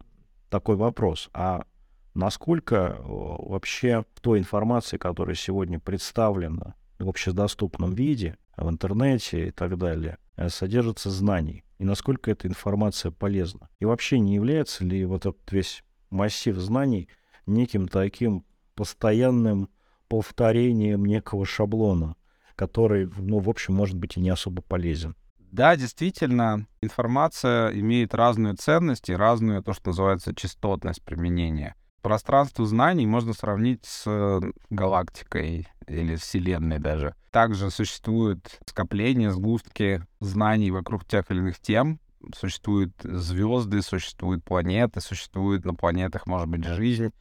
такой 0.49 0.75
вопрос. 0.75 1.31
А 1.33 1.65
насколько 2.13 2.97
вообще 3.03 4.05
той 4.21 4.37
информации, 4.37 4.97
которая 4.97 5.35
сегодня 5.35 5.79
представлена 5.79 6.75
в 6.99 7.09
общедоступном 7.09 7.95
виде, 7.95 8.37
в 8.55 8.69
интернете 8.69 9.47
и 9.47 9.51
так 9.51 9.79
далее, 9.79 10.19
э, 10.37 10.47
содержится 10.49 11.09
знаний? 11.09 11.63
И 11.79 11.85
насколько 11.85 12.29
эта 12.29 12.47
информация 12.47 13.11
полезна? 13.11 13.67
И 13.79 13.85
вообще 13.85 14.19
не 14.19 14.35
является 14.35 14.85
ли 14.85 15.05
вот 15.05 15.25
этот 15.25 15.51
весь 15.51 15.83
массив 16.11 16.55
знаний 16.55 17.09
неким 17.47 17.87
таким 17.87 18.45
постоянным 18.75 19.69
повторением 20.07 21.03
некого 21.03 21.47
шаблона, 21.47 22.15
который, 22.55 23.09
ну, 23.17 23.39
в 23.39 23.49
общем, 23.49 23.73
может 23.73 23.97
быть 23.97 24.17
и 24.17 24.19
не 24.19 24.29
особо 24.29 24.61
полезен? 24.61 25.15
Да, 25.55 25.77
действительно, 25.77 26.67
информация 26.81 27.69
имеет 27.69 28.13
разную 28.13 28.57
ценность 28.57 29.07
и 29.07 29.15
разную, 29.15 29.63
то, 29.63 29.71
что 29.71 29.91
называется, 29.91 30.35
частотность 30.35 31.01
применения. 31.01 31.75
Пространство 32.01 32.65
знаний 32.65 33.07
можно 33.07 33.31
сравнить 33.31 33.85
с 33.85 34.03
э, 34.05 34.41
галактикой 34.69 35.69
или 35.87 36.17
Вселенной 36.17 36.79
даже. 36.79 37.15
Также 37.31 37.71
существуют 37.71 38.59
скопления, 38.65 39.31
сгустки 39.31 40.03
знаний 40.19 40.71
вокруг 40.71 41.05
тех 41.05 41.31
или 41.31 41.37
иных 41.37 41.59
тем. 41.59 42.01
Существуют 42.37 42.91
звезды, 43.01 43.81
существуют 43.81 44.43
планеты, 44.43 44.99
существует 44.99 45.63
на 45.63 45.73
планетах, 45.73 46.27
может 46.27 46.49
быть, 46.49 46.65
жизнь. 46.65 47.13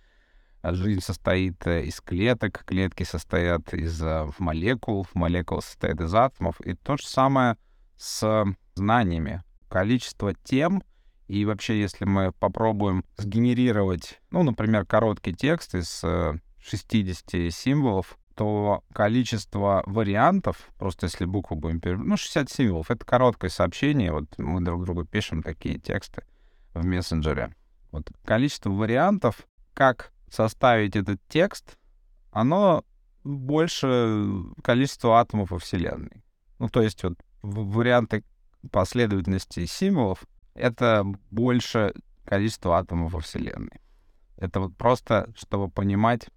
Жизнь 0.64 1.02
состоит 1.02 1.64
э, 1.68 1.84
из 1.84 2.00
клеток, 2.00 2.64
клетки 2.64 3.04
состоят 3.04 3.72
из 3.72 4.02
э, 4.02 4.28
молекул, 4.40 5.06
молекулы 5.14 5.62
состоят 5.62 6.00
из 6.00 6.12
атомов. 6.12 6.60
И 6.62 6.74
то 6.74 6.96
же 6.96 7.06
самое— 7.06 7.56
с 7.96 8.44
знаниями. 8.74 9.42
Количество 9.68 10.34
тем, 10.34 10.82
и 11.26 11.44
вообще, 11.44 11.80
если 11.80 12.04
мы 12.04 12.32
попробуем 12.32 13.04
сгенерировать, 13.16 14.20
ну, 14.30 14.42
например, 14.42 14.84
короткий 14.84 15.34
текст 15.34 15.74
из 15.74 16.04
60 16.60 17.34
э, 17.34 17.50
символов, 17.50 18.18
то 18.34 18.82
количество 18.92 19.82
вариантов, 19.86 20.68
просто 20.78 21.06
если 21.06 21.24
букву 21.24 21.56
будем 21.56 21.80
переводить, 21.80 22.08
ну, 22.08 22.16
60 22.16 22.50
символов, 22.50 22.90
это 22.90 23.04
короткое 23.06 23.48
сообщение, 23.48 24.12
вот 24.12 24.26
мы 24.38 24.60
друг 24.60 24.84
другу 24.84 25.04
пишем 25.04 25.42
такие 25.42 25.78
тексты 25.78 26.24
в 26.74 26.84
мессенджере. 26.84 27.54
Вот 27.90 28.10
количество 28.24 28.70
вариантов, 28.70 29.46
как 29.72 30.12
составить 30.28 30.96
этот 30.96 31.20
текст, 31.28 31.78
оно 32.32 32.84
больше 33.22 34.26
количества 34.62 35.20
атомов 35.20 35.52
во 35.52 35.58
Вселенной. 35.58 36.24
Ну, 36.58 36.68
то 36.68 36.82
есть 36.82 37.02
вот 37.04 37.14
варианты 37.44 38.24
последовательности 38.70 39.66
символов— 39.66 40.24
это 40.54 41.04
больше 41.30 41.92
количество 42.24 42.78
атомов 42.78 43.12
во 43.12 43.20
Вселенной. 43.20 43.80
Это 44.36 44.60
вот 44.60 44.76
просто, 44.76 45.32
чтобы 45.36 45.68
понимать, 45.68 46.28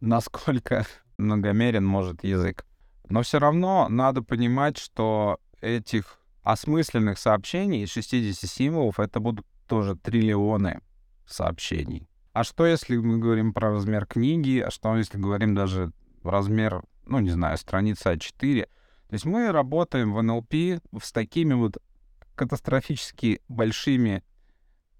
насколько 0.00 0.86
многомерен 1.18 1.84
может 1.84 2.22
язык. 2.24 2.64
Но 3.08 3.22
все 3.22 3.38
равно 3.38 3.88
надо 3.88 4.22
понимать, 4.22 4.76
что 4.78 5.38
этих 5.60 6.18
осмысленных 6.42 7.18
сообщений 7.18 7.84
из 7.84 7.90
60 7.90 8.48
символов 8.48 9.00
это 9.00 9.20
будут 9.20 9.46
тоже 9.66 9.96
триллионы 9.96 10.80
сообщений. 11.26 12.08
А 12.32 12.44
что, 12.44 12.66
если 12.66 12.96
мы 12.96 13.18
говорим 13.18 13.54
про 13.54 13.70
размер 13.70 14.06
книги? 14.06 14.58
А 14.58 14.70
что, 14.70 14.96
если 14.96 15.18
говорим 15.18 15.54
даже 15.54 15.92
размер, 16.22 16.82
ну, 17.06 17.20
не 17.20 17.30
знаю, 17.30 17.56
страница 17.56 18.12
А4? 18.12 18.68
То 19.08 19.14
есть 19.14 19.24
мы 19.24 19.52
работаем 19.52 20.12
в 20.12 20.22
НЛП 20.22 20.82
с 21.00 21.12
такими 21.12 21.54
вот 21.54 21.78
катастрофически 22.34 23.40
большими 23.48 24.22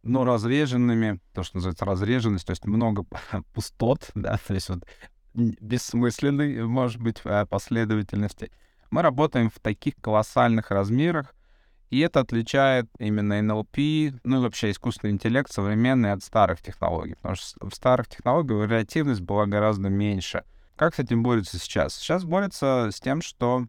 но 0.07 0.25
разреженными, 0.25 1.21
то, 1.35 1.43
что 1.43 1.57
называется 1.57 1.85
разреженность, 1.85 2.47
то 2.47 2.53
есть 2.53 2.65
много 2.65 3.05
пустот, 3.53 4.11
да, 4.15 4.39
то 4.47 4.55
есть 4.55 4.69
вот 4.69 4.85
бессмысленной, 5.35 6.65
может 6.65 7.01
быть, 7.01 7.21
э, 7.25 7.45
последовательности. 7.47 8.51
Мы 8.91 9.03
работаем 9.03 9.51
в 9.51 9.59
таких 9.59 9.97
колоссальных 9.97 10.71
размерах, 10.71 11.35
и 11.91 12.01
это 12.01 12.21
отличает 12.21 12.87
именно 12.99 13.41
NLP, 13.41 14.21
ну 14.25 14.39
и 14.39 14.43
вообще 14.43 14.71
искусственный 14.71 15.13
интеллект 15.13 15.53
современный 15.53 16.13
от 16.13 16.23
старых 16.23 16.63
технологий. 16.63 17.17
Потому 17.17 17.35
что 17.35 17.69
в 17.69 17.75
старых 17.75 18.09
технологиях 18.09 18.61
вариативность 18.61 19.21
была 19.21 19.47
гораздо 19.47 19.89
меньше. 19.89 20.45
Как 20.77 20.95
с 20.95 20.99
этим 20.99 21.23
борются 21.23 21.59
сейчас? 21.59 21.95
Сейчас 21.95 22.25
борются 22.25 22.91
с 22.91 23.01
тем, 23.01 23.23
что 23.23 23.67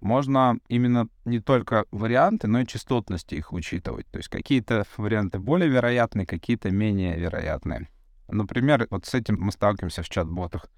можно 0.00 0.58
именно 0.68 1.08
не 1.24 1.40
только 1.40 1.84
варианты, 1.90 2.46
но 2.46 2.60
и 2.60 2.66
частотности 2.66 3.34
их 3.34 3.52
учитывать. 3.52 4.06
То 4.08 4.18
есть 4.18 4.28
какие-то 4.28 4.84
варианты 4.96 5.38
более 5.38 5.68
вероятные, 5.68 6.26
какие-то 6.26 6.70
менее 6.70 7.18
вероятные. 7.18 7.88
Например, 8.28 8.86
вот 8.90 9.06
с 9.06 9.14
этим 9.14 9.36
мы 9.40 9.52
сталкиваемся 9.52 10.02
в 10.02 10.08
чат-ботах. 10.08 10.68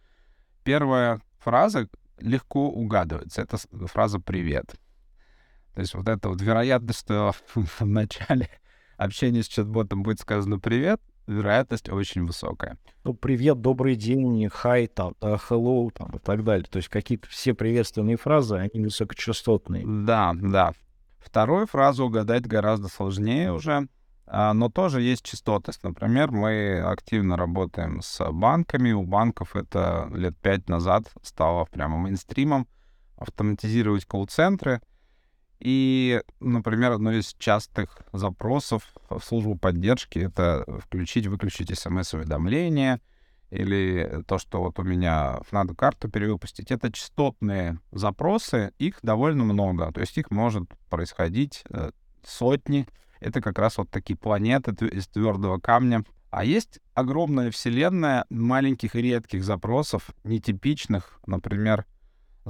Первая 0.65 1.21
фраза 1.39 1.89
легко 2.19 2.71
угадывается. 2.71 3.43
Это 3.43 3.59
фраза 3.87 4.21
«привет». 4.21 4.75
То 5.75 5.81
есть 5.81 5.95
вот 5.95 6.09
эта 6.09 6.29
вот 6.29 6.41
вероятность, 6.41 7.01
что 7.01 7.33
в 7.55 7.85
начале 7.85 8.49
общения 8.97 9.43
с 9.43 9.49
чат-ботом 9.49 10.03
будет 10.03 10.21
сказано 10.21 10.59
«привет», 10.59 11.01
вероятность 11.31 11.89
очень 11.89 12.27
высокая. 12.27 12.79
Ну, 13.05 13.15
привет, 13.15 13.61
добрый 13.61 13.97
день, 13.97 14.49
хай, 14.53 14.87
там, 14.87 15.15
hello, 15.21 15.91
там, 15.93 16.11
и 16.11 16.19
так 16.19 16.45
далее. 16.45 16.67
То 16.69 16.79
есть 16.79 16.89
какие-то 16.89 17.29
все 17.29 17.55
приветственные 17.55 18.17
фразы, 18.17 18.57
они 18.57 18.85
высокочастотные. 18.85 19.85
Да, 19.87 20.33
да. 20.35 20.73
Вторую 21.19 21.67
фразу 21.67 22.07
угадать 22.07 22.47
гораздо 22.47 22.89
сложнее 22.89 23.53
уже, 23.53 23.89
а, 24.27 24.55
но 24.55 24.69
тоже 24.69 25.03
есть 25.03 25.25
частотность. 25.25 25.83
Например, 25.83 26.31
мы 26.31 26.81
активно 26.81 27.37
работаем 27.37 28.01
с 28.01 28.31
банками. 28.31 28.93
У 28.93 29.03
банков 29.03 29.57
это 29.57 30.09
лет 30.15 30.37
пять 30.39 30.69
назад 30.69 31.11
стало 31.23 31.65
прямо 31.67 31.99
мейнстримом 31.99 32.67
автоматизировать 33.17 34.07
колл-центры. 34.07 34.81
И, 35.61 36.23
например, 36.41 36.93
одно 36.93 37.13
из 37.13 37.35
частых 37.39 38.03
запросов 38.13 38.83
в 39.11 39.21
службу 39.21 39.57
поддержки— 39.57 40.19
это 40.21 40.65
включить-выключить 40.85 41.79
смс-уведомления 41.79 43.01
или 43.51 44.23
то, 44.27 44.39
что 44.39 44.63
вот 44.63 44.79
у 44.79 44.83
меня 44.83 45.41
надо 45.51 45.75
карту 45.75 46.09
перевыпустить. 46.09 46.71
Это 46.71 46.91
частотные 46.91 47.79
запросы, 47.93 48.73
их 48.79 49.01
довольно 49.03 49.45
много. 49.45 49.93
То 49.93 50.01
есть 50.01 50.17
их 50.17 50.31
может 50.31 50.65
происходить 50.89 51.63
э, 51.69 51.91
сотни. 52.25 52.87
Это 53.19 53.43
как 53.43 53.59
раз 53.59 53.77
вот 53.77 53.91
такие 53.91 54.17
планеты 54.17 54.73
из 54.87 55.09
твердого 55.09 55.59
камня. 55.59 56.05
А 56.31 56.45
есть 56.45 56.79
огромная 56.95 57.51
вселенная 57.51 58.25
маленьких 58.31 58.95
и 58.95 59.03
редких 59.03 59.45
запросов, 59.45 60.11
нетипичных, 60.23 61.21
например, 61.27 61.85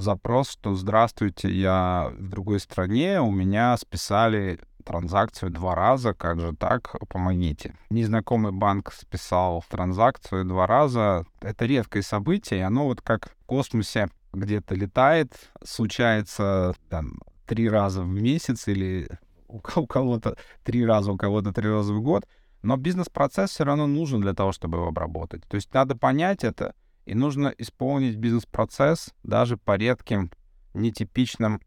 запрос, 0.01 0.51
что 0.51 0.75
«Здравствуйте, 0.75 1.49
я 1.49 2.11
в 2.17 2.29
другой 2.29 2.59
стране, 2.59 3.21
у 3.21 3.31
меня 3.31 3.77
списали 3.77 4.59
транзакцию 4.83 5.51
два 5.51 5.75
раза, 5.75 6.13
как 6.13 6.39
же 6.39 6.55
так, 6.55 6.95
помогите». 7.07 7.75
Незнакомый 7.89 8.51
банк 8.51 8.91
списал 8.93 9.63
транзакцию 9.69 10.45
два 10.45 10.67
раза. 10.67 11.25
Это 11.39 11.65
редкое 11.65 12.01
событие, 12.01 12.59
и 12.59 12.63
оно 12.63 12.85
вот 12.85 13.01
как 13.01 13.29
в 13.29 13.45
космосе 13.45 14.09
где-то 14.33 14.75
летает, 14.75 15.33
случается 15.63 16.73
там 16.89 17.19
три 17.45 17.69
раза 17.69 18.01
в 18.01 18.07
месяц 18.07 18.67
или 18.67 19.07
у 19.47 19.59
кого-то 19.59 20.37
три 20.63 20.85
раза, 20.85 21.11
у 21.11 21.17
кого-то 21.17 21.51
три 21.51 21.69
раза 21.69 21.93
в 21.93 22.01
год, 22.01 22.25
но 22.63 22.77
бизнес-процесс 22.77 23.51
все 23.51 23.63
равно 23.63 23.87
нужен 23.87 24.21
для 24.21 24.33
того, 24.33 24.51
чтобы 24.51 24.77
его 24.77 24.87
обработать. 24.87 25.43
То 25.47 25.55
есть 25.55 25.73
надо 25.73 25.95
понять 25.95 26.43
это, 26.43 26.73
и 27.11 27.13
нужно 27.13 27.53
исполнить 27.57 28.15
бизнес-процесс 28.15 29.13
даже 29.23 29.57
по 29.57 29.75
редким, 29.75 30.31
нетипичным, 30.73 31.59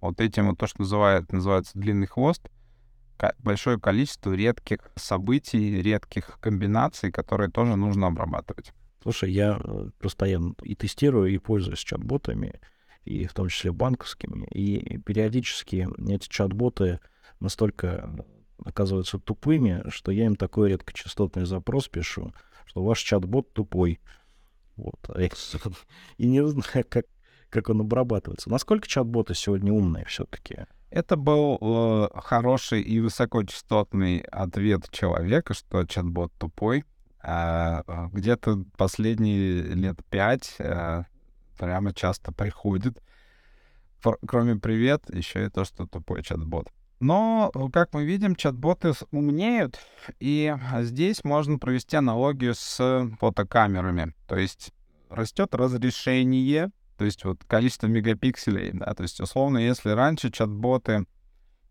вот 0.00 0.20
этим 0.20 0.46
вот 0.46 0.58
то, 0.58 0.68
что 0.68 0.82
называют, 0.82 1.32
называется 1.32 1.76
длинный 1.76 2.06
хвост, 2.06 2.48
большое 3.40 3.80
количество 3.80 4.32
редких 4.32 4.92
событий, 4.94 5.82
редких 5.82 6.38
комбинаций, 6.40 7.10
которые 7.10 7.50
тоже 7.50 7.74
нужно 7.74 8.06
обрабатывать. 8.06 8.72
Слушай, 9.02 9.32
я 9.32 9.58
э, 9.60 9.90
постоянно 9.98 10.54
и 10.62 10.76
тестирую, 10.76 11.34
и 11.34 11.38
пользуюсь 11.38 11.80
чат-ботами, 11.80 12.60
и 13.04 13.26
в 13.26 13.34
том 13.34 13.48
числе 13.48 13.72
банковскими, 13.72 14.46
и 14.46 14.98
периодически 14.98 15.88
эти 16.08 16.28
чат-боты 16.28 17.00
настолько 17.40 18.24
оказываются 18.64 19.18
тупыми, 19.18 19.82
что 19.88 20.12
я 20.12 20.26
им 20.26 20.36
такой 20.36 20.70
редкочастотный 20.70 21.46
запрос 21.46 21.88
пишу, 21.88 22.32
что 22.64 22.84
ваш 22.84 23.00
чат-бот 23.00 23.52
тупой. 23.52 23.98
Вот. 24.78 24.98
И 26.16 26.26
не 26.26 26.46
знаю, 26.46 26.86
как, 26.88 27.04
как 27.50 27.68
он 27.68 27.80
обрабатывается. 27.80 28.50
Насколько 28.50 28.88
чат-боты 28.88 29.34
сегодня 29.34 29.72
умные 29.72 30.04
все-таки? 30.06 30.66
Это 30.90 31.16
был 31.16 31.58
э, 31.60 32.20
хороший 32.20 32.80
и 32.80 32.98
высокочастотный 33.00 34.20
ответ 34.20 34.88
человека, 34.90 35.52
что 35.52 35.84
чат-бот 35.84 36.32
тупой. 36.38 36.84
А, 37.20 37.82
а 37.86 38.08
где-то 38.12 38.64
последние 38.76 39.62
лет 39.62 39.98
пять 40.08 40.54
а, 40.60 41.04
прямо 41.58 41.92
часто 41.92 42.32
приходит. 42.32 43.02
Кроме 44.26 44.56
привет, 44.56 45.02
еще 45.12 45.46
и 45.46 45.50
то, 45.50 45.64
что 45.64 45.86
тупой 45.86 46.22
чат-бот. 46.22 46.68
Но, 47.00 47.50
э, 47.54 47.68
как 47.72 47.94
мы 47.94 48.04
видим, 48.04 48.34
чат-боты 48.34 48.92
умнеют, 49.12 49.78
и 50.18 50.54
здесь 50.80 51.22
можно 51.24 51.58
провести 51.58 51.96
аналогию 51.96 52.54
с 52.54 53.08
фотокамерами. 53.20 54.14
То 54.26 54.36
есть 54.36 54.72
растет 55.08 55.54
разрешение, 55.54 56.70
то 56.96 57.04
есть 57.04 57.24
вот 57.24 57.44
количество 57.44 57.86
мегапикселей, 57.86 58.72
да, 58.72 58.92
то 58.94 59.04
есть 59.04 59.20
условно, 59.20 59.58
если 59.58 59.90
раньше 59.90 60.30
чат-боты 60.30 61.06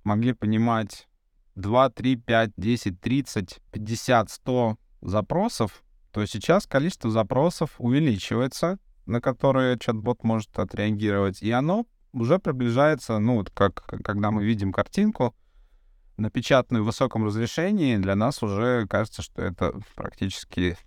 могли 0.03 0.33
понимать 0.33 1.07
2, 1.55 1.89
3, 1.89 2.15
5, 2.15 2.51
10, 2.55 3.01
30, 3.01 3.59
50, 3.71 4.29
100 4.29 4.77
запросов, 5.01 5.83
то 6.11 6.25
сейчас 6.25 6.65
количество 6.65 7.11
запросов 7.11 7.75
увеличивается, 7.77 8.79
на 9.05 9.21
которые 9.21 9.77
чат-бот 9.77 10.23
может 10.23 10.57
отреагировать, 10.57 11.41
и 11.41 11.51
оно 11.51 11.85
уже 12.19 12.39
приближается, 12.39 13.19
ну, 13.19 13.35
вот 13.35 13.49
как 13.49 13.85
когда 14.03 14.31
мы 14.31 14.43
видим 14.43 14.71
картинку, 14.71 15.35
напечатанную 16.17 16.83
в 16.83 16.87
высоком 16.87 17.25
разрешении, 17.25 17.97
для 17.97 18.15
нас 18.15 18.41
уже 18.41 18.87
кажется, 18.87 19.21
что 19.21 19.41
это 19.41 19.79
практически 19.95 20.77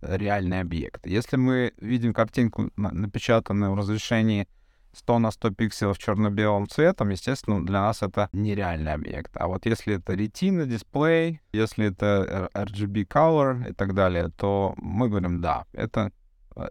реальный 0.00 0.60
объект. 0.60 1.06
Если 1.06 1.36
мы 1.36 1.72
видим 1.78 2.12
картинку, 2.12 2.70
напечатанную 2.76 3.72
в 3.72 3.76
разрешении 3.76 4.46
100 4.92 5.18
на 5.18 5.30
100 5.30 5.50
пикселов 5.50 5.98
черно-белым 5.98 6.68
цветом, 6.68 7.10
естественно, 7.10 7.64
для 7.64 7.80
нас 7.80 8.02
это 8.02 8.28
нереальный 8.32 8.92
объект. 8.92 9.36
А 9.36 9.46
вот 9.46 9.66
если 9.66 9.96
это 9.96 10.14
Retina 10.14 10.66
дисплей, 10.66 11.40
если 11.52 11.90
это 11.90 12.48
RGB 12.54 13.06
color 13.06 13.70
и 13.70 13.72
так 13.72 13.94
далее, 13.94 14.30
то 14.36 14.74
мы 14.76 15.08
говорим, 15.08 15.40
да, 15.40 15.66
это 15.72 16.12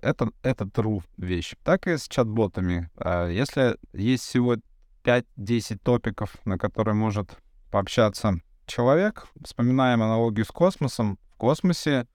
это, 0.02 0.30
это 0.43 0.65
true 0.65 1.04
вещь. 1.17 1.56
Так 1.63 1.88
и 1.88 1.97
с 1.97 2.08
чат-ботами. 2.08 2.89
А 2.97 3.28
если 3.28 3.78
есть 3.93 4.23
всего 4.23 4.58
5-10 5.04 5.80
топиков, 5.84 6.36
на 6.45 6.58
которые 6.58 6.95
может 6.95 7.38
пообщаться 7.71 8.41
человек, 8.65 9.28
вспоминаем 9.43 10.04
аналогию 10.04 10.45
с 10.45 10.50
космосом. 10.50 11.17
В 11.34 11.38
космосе 11.38 12.08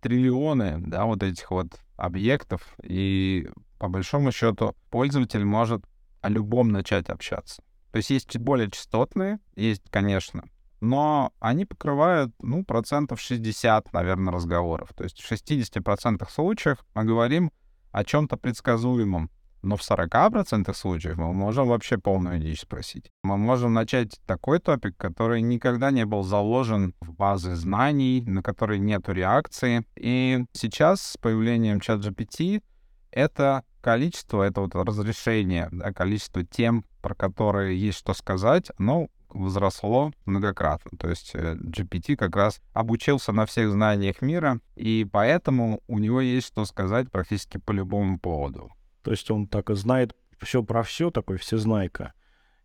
триллионы, 0.00 0.78
да, 0.78 1.04
вот 1.04 1.22
этих 1.22 1.50
вот 1.50 1.68
объектов, 1.96 2.76
и 2.82 3.48
по 3.78 3.88
большому 3.88 4.32
счету 4.32 4.74
пользователь 4.90 5.44
может 5.44 5.84
о 6.20 6.28
любом 6.28 6.70
начать 6.70 7.08
общаться. 7.08 7.62
То 7.92 7.98
есть 7.98 8.10
есть 8.10 8.36
более 8.38 8.70
частотные, 8.70 9.38
есть, 9.54 9.82
конечно, 9.90 10.44
но 10.80 11.32
они 11.40 11.64
покрывают, 11.64 12.32
ну, 12.40 12.64
процентов 12.64 13.20
60, 13.20 13.92
наверное, 13.92 14.32
разговоров. 14.32 14.90
То 14.94 15.04
есть 15.04 15.20
в 15.20 15.30
60% 15.30 16.28
случаев 16.30 16.84
мы 16.94 17.04
говорим 17.04 17.50
о 17.92 18.04
чем-то 18.04 18.36
предсказуемом. 18.36 19.30
Но 19.62 19.76
в 19.76 19.80
40% 19.80 20.72
случаев 20.74 21.16
мы 21.16 21.32
можем 21.32 21.66
вообще 21.68 21.98
полную 21.98 22.38
дичь 22.38 22.60
спросить. 22.60 23.10
Мы 23.24 23.36
можем 23.36 23.72
начать 23.72 24.20
такой 24.26 24.60
топик, 24.60 24.96
который 24.96 25.40
никогда 25.40 25.90
не 25.90 26.04
был 26.04 26.22
заложен 26.22 26.94
в 27.00 27.12
базы 27.12 27.54
знаний, 27.56 28.22
на 28.24 28.42
который 28.42 28.78
нету 28.78 29.12
реакции. 29.12 29.84
И 29.96 30.44
сейчас 30.52 31.02
с 31.02 31.16
появлением 31.16 31.80
чат 31.80 32.00
GPT 32.00 32.62
это 33.10 33.64
количество, 33.80 34.42
это 34.42 34.60
вот 34.60 34.74
разрешение, 34.74 35.68
да, 35.72 35.92
количество 35.92 36.44
тем, 36.44 36.84
про 37.00 37.14
которые 37.14 37.80
есть 37.80 37.98
что 37.98 38.14
сказать, 38.14 38.70
оно 38.78 39.08
возросло 39.36 40.12
многократно. 40.24 40.96
То 40.98 41.08
есть 41.08 41.32
э, 41.34 41.54
GPT 41.54 42.16
как 42.16 42.34
раз 42.36 42.60
обучился 42.72 43.32
на 43.32 43.46
всех 43.46 43.70
знаниях 43.70 44.22
мира, 44.22 44.60
и 44.74 45.06
поэтому 45.10 45.82
у 45.86 45.98
него 45.98 46.20
есть 46.20 46.48
что 46.48 46.64
сказать 46.64 47.10
практически 47.10 47.58
по 47.58 47.72
любому 47.72 48.18
поводу. 48.18 48.70
То 49.02 49.10
есть 49.10 49.30
он 49.30 49.46
так 49.46 49.70
и 49.70 49.74
знает 49.74 50.16
все 50.40 50.62
про 50.62 50.82
все, 50.82 51.10
такой 51.10 51.38
всезнайка. 51.38 52.12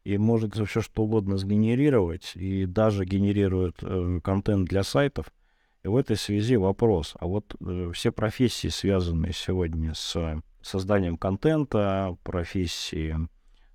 и 0.03 0.17
может 0.17 0.55
все 0.55 0.81
что 0.81 1.03
угодно 1.03 1.37
сгенерировать, 1.37 2.31
и 2.35 2.65
даже 2.65 3.05
генерирует 3.05 3.77
э, 3.83 4.19
контент 4.23 4.67
для 4.67 4.83
сайтов. 4.83 5.31
И 5.83 5.87
в 5.87 5.95
этой 5.95 6.15
связи 6.15 6.57
вопрос, 6.57 7.15
а 7.19 7.27
вот 7.27 7.55
э, 7.59 7.91
все 7.93 8.11
профессии, 8.11 8.69
связанные 8.69 9.33
сегодня 9.33 9.93
с 9.93 10.41
созданием 10.61 11.17
контента, 11.17 12.17
профессии, 12.23 13.15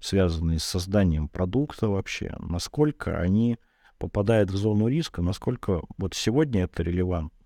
связанные 0.00 0.58
с 0.58 0.64
созданием 0.64 1.28
продукта 1.28 1.88
вообще, 1.88 2.34
насколько 2.38 3.18
они 3.18 3.58
попадают 3.98 4.50
в 4.50 4.56
зону 4.56 4.88
риска, 4.88 5.22
насколько 5.22 5.82
вот 5.98 6.14
сегодня 6.14 6.64
это 6.64 6.82
релевантно, 6.82 7.38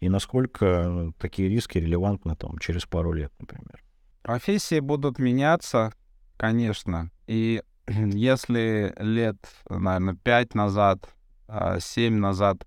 и 0.00 0.08
насколько 0.08 1.12
такие 1.18 1.48
риски 1.48 1.78
релевантны 1.78 2.36
там 2.36 2.58
через 2.58 2.86
пару 2.86 3.12
лет, 3.12 3.32
например. 3.40 3.82
Профессии 4.22 4.80
будут 4.80 5.18
меняться, 5.18 5.92
конечно, 6.36 7.10
и 7.26 7.62
если 7.88 8.94
лет, 8.98 9.36
наверное, 9.68 10.14
пять 10.14 10.54
назад, 10.54 11.08
а, 11.48 11.80
семь 11.80 12.16
назад 12.16 12.66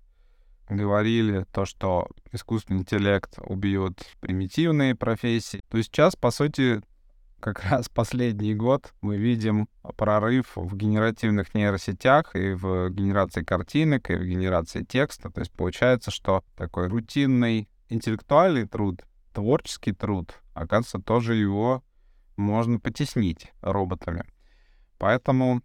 говорили 0.68 1.44
то, 1.52 1.64
что 1.64 2.08
искусственный 2.32 2.80
интеллект 2.80 3.38
убьет 3.38 4.02
примитивные 4.20 4.94
профессии, 4.94 5.60
то 5.68 5.80
сейчас, 5.82 6.16
по 6.16 6.30
сути, 6.30 6.80
как 7.42 7.64
раз 7.64 7.88
последний 7.88 8.54
год 8.54 8.94
мы 9.00 9.16
видим 9.16 9.68
прорыв 9.96 10.52
в 10.54 10.76
генеративных 10.76 11.54
нейросетях 11.54 12.36
и 12.36 12.52
в 12.52 12.88
генерации 12.90 13.42
картинок, 13.42 14.10
и 14.10 14.14
в 14.14 14.24
генерации 14.24 14.84
текста. 14.84 15.28
То 15.28 15.40
есть 15.40 15.52
получается, 15.52 16.12
что 16.12 16.44
такой 16.56 16.86
рутинный 16.86 17.68
интеллектуальный 17.88 18.68
труд, 18.68 19.02
творческий 19.32 19.92
труд, 19.92 20.34
оказывается, 20.54 21.00
тоже 21.00 21.34
его 21.34 21.82
можно 22.36 22.78
потеснить 22.78 23.52
роботами. 23.60 24.24
Поэтому 24.98 25.62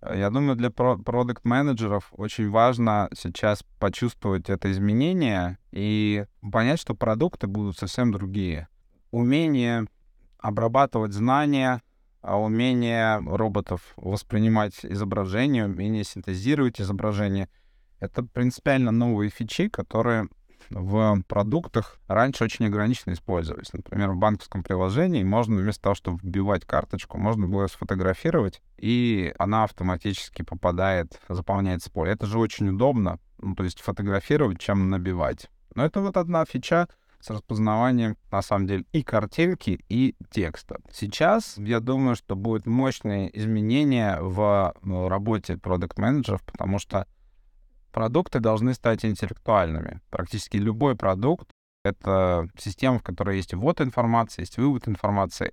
э, 0.00 0.20
я 0.20 0.30
думаю, 0.30 0.54
для 0.54 0.70
продукт-менеджеров 0.70 2.12
очень 2.12 2.48
важно 2.48 3.08
сейчас 3.16 3.64
почувствовать 3.80 4.48
это 4.48 4.70
изменение 4.70 5.58
и 5.72 6.26
понять, 6.52 6.78
что 6.78 6.94
продукты 6.94 7.48
будут 7.48 7.76
совсем 7.76 8.12
другие. 8.12 8.68
Умение 9.10 9.88
обрабатывать 10.38 11.12
знания, 11.12 11.82
а 12.20 12.40
умение 12.40 13.18
роботов 13.18 13.92
воспринимать 13.96 14.84
изображение, 14.84 15.66
умение 15.66 16.04
синтезировать 16.04 16.80
изображение— 16.80 17.48
это 18.00 18.22
принципиально 18.22 18.90
новые 18.90 19.30
фичи, 19.30 19.68
которые 19.68 20.28
в 20.70 21.22
продуктах 21.26 21.98
раньше 22.08 22.44
очень 22.44 22.66
ограниченно 22.66 23.12
использовались. 23.14 23.72
Например, 23.72 24.10
в 24.10 24.18
банковском 24.18 24.62
приложении 24.62 25.24
можно 25.24 25.56
вместо 25.56 25.82
того, 25.82 25.94
чтобы 25.94 26.18
вбивать 26.22 26.64
карточку, 26.64 27.18
можно 27.18 27.46
было 27.48 27.66
сфотографировать, 27.68 28.60
и 28.76 29.32
она 29.38 29.64
автоматически 29.64 30.42
попадает, 30.42 31.20
заполняется 31.28 31.90
поле. 31.90 32.12
Это 32.12 32.26
же 32.26 32.38
очень 32.38 32.68
удобно, 32.68 33.18
ну, 33.38 33.54
то 33.54 33.64
есть 33.64 33.80
фотографировать, 33.80 34.60
чем 34.60 34.90
набивать. 34.90 35.48
Но 35.74 35.84
это 35.84 36.00
вот 36.00 36.16
одна 36.16 36.44
фича 36.44 36.88
с 37.20 37.30
распознаванием, 37.30 38.16
на 38.30 38.42
самом 38.42 38.66
деле, 38.66 38.84
и 38.92 39.02
картинки, 39.02 39.84
и 39.88 40.14
текста. 40.30 40.80
Сейчас, 40.92 41.56
я 41.58 41.80
думаю, 41.80 42.16
что 42.16 42.36
будет 42.36 42.66
мощные 42.66 43.36
изменения 43.36 44.18
в 44.20 44.74
работе 44.82 45.56
продукт-менеджеров, 45.56 46.42
потому 46.44 46.78
что 46.78 47.06
продукты 47.92 48.40
должны 48.40 48.74
стать 48.74 49.04
интеллектуальными. 49.04 50.00
Практически 50.10 50.56
любой 50.56 50.96
продукт— 50.96 51.48
это 51.84 52.48
система, 52.56 52.98
в 52.98 53.02
которой 53.02 53.36
есть 53.36 53.54
ввод 53.54 53.80
информации, 53.80 54.42
есть 54.42 54.58
вывод 54.58 54.86
информации. 54.86 55.52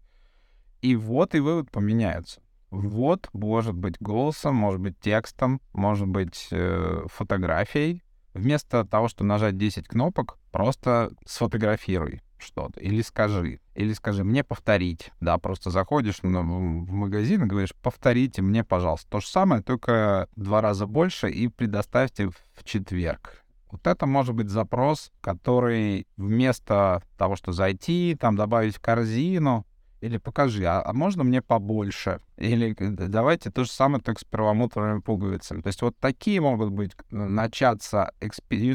И 0.81 0.95
ввод 0.95 1.33
и 1.33 1.39
вывод 1.39 1.71
поменяются. 1.71 2.41
Ввод 2.69 3.29
может 3.33 3.73
быть 3.73 3.95
голосом, 3.99 4.55
может 4.55 4.81
быть 4.81 4.99
текстом, 4.99 5.61
может 5.73 6.07
быть 6.07 6.49
э, 6.51 7.05
фотографией. 7.07 8.03
Вместо 8.35 8.83
того, 8.83 9.07
чтобы 9.07 9.29
нажать 9.29 9.57
10 9.57 9.87
кнопок, 9.87 10.37
просто 10.51 11.13
сфотографируй 11.25 12.21
что-то, 12.37 12.81
или 12.81 13.01
скажи, 13.01 13.61
или 13.75 13.93
скажи 13.93 14.25
мне 14.25 14.43
повторить, 14.43 15.11
да, 15.21 15.37
просто 15.37 15.69
заходишь 15.69 16.19
в 16.21 16.27
магазин 16.27 17.43
и 17.43 17.47
говоришь, 17.47 17.73
повторите 17.81 18.41
мне, 18.41 18.65
пожалуйста, 18.65 19.09
то 19.09 19.19
же 19.21 19.27
самое, 19.27 19.61
только 19.63 20.27
два 20.35 20.59
раза 20.59 20.85
больше 20.85 21.29
и 21.29 21.47
предоставьте 21.47 22.27
в 22.27 22.63
четверг. 22.65 23.45
Вот 23.71 23.87
это 23.87 24.05
может 24.05 24.35
быть 24.35 24.49
запрос, 24.49 25.13
который 25.21 26.05
вместо 26.17 27.03
того, 27.17 27.37
что 27.37 27.53
зайти, 27.53 28.17
там 28.19 28.35
добавить 28.35 28.75
в 28.75 28.81
корзину, 28.81 29.65
или 30.05 30.17
покажи, 30.17 30.65
а, 30.65 30.83
а 30.85 30.93
можно 30.93 31.23
мне 31.23 31.41
побольше? 31.41 32.19
Или 32.37 32.75
давайте 32.77 33.49
то 33.49 33.63
же 33.63 33.71
самое, 33.71 34.03
только 34.03 34.21
с 34.21 34.23
первомутровыми 34.23 34.99
пуговицами. 34.99 35.61
То 35.61 35.67
есть 35.67 35.81
вот 35.81 35.97
такие 35.99 36.39
могут 36.41 36.71
быть, 36.71 36.91
начаться, 37.09 38.11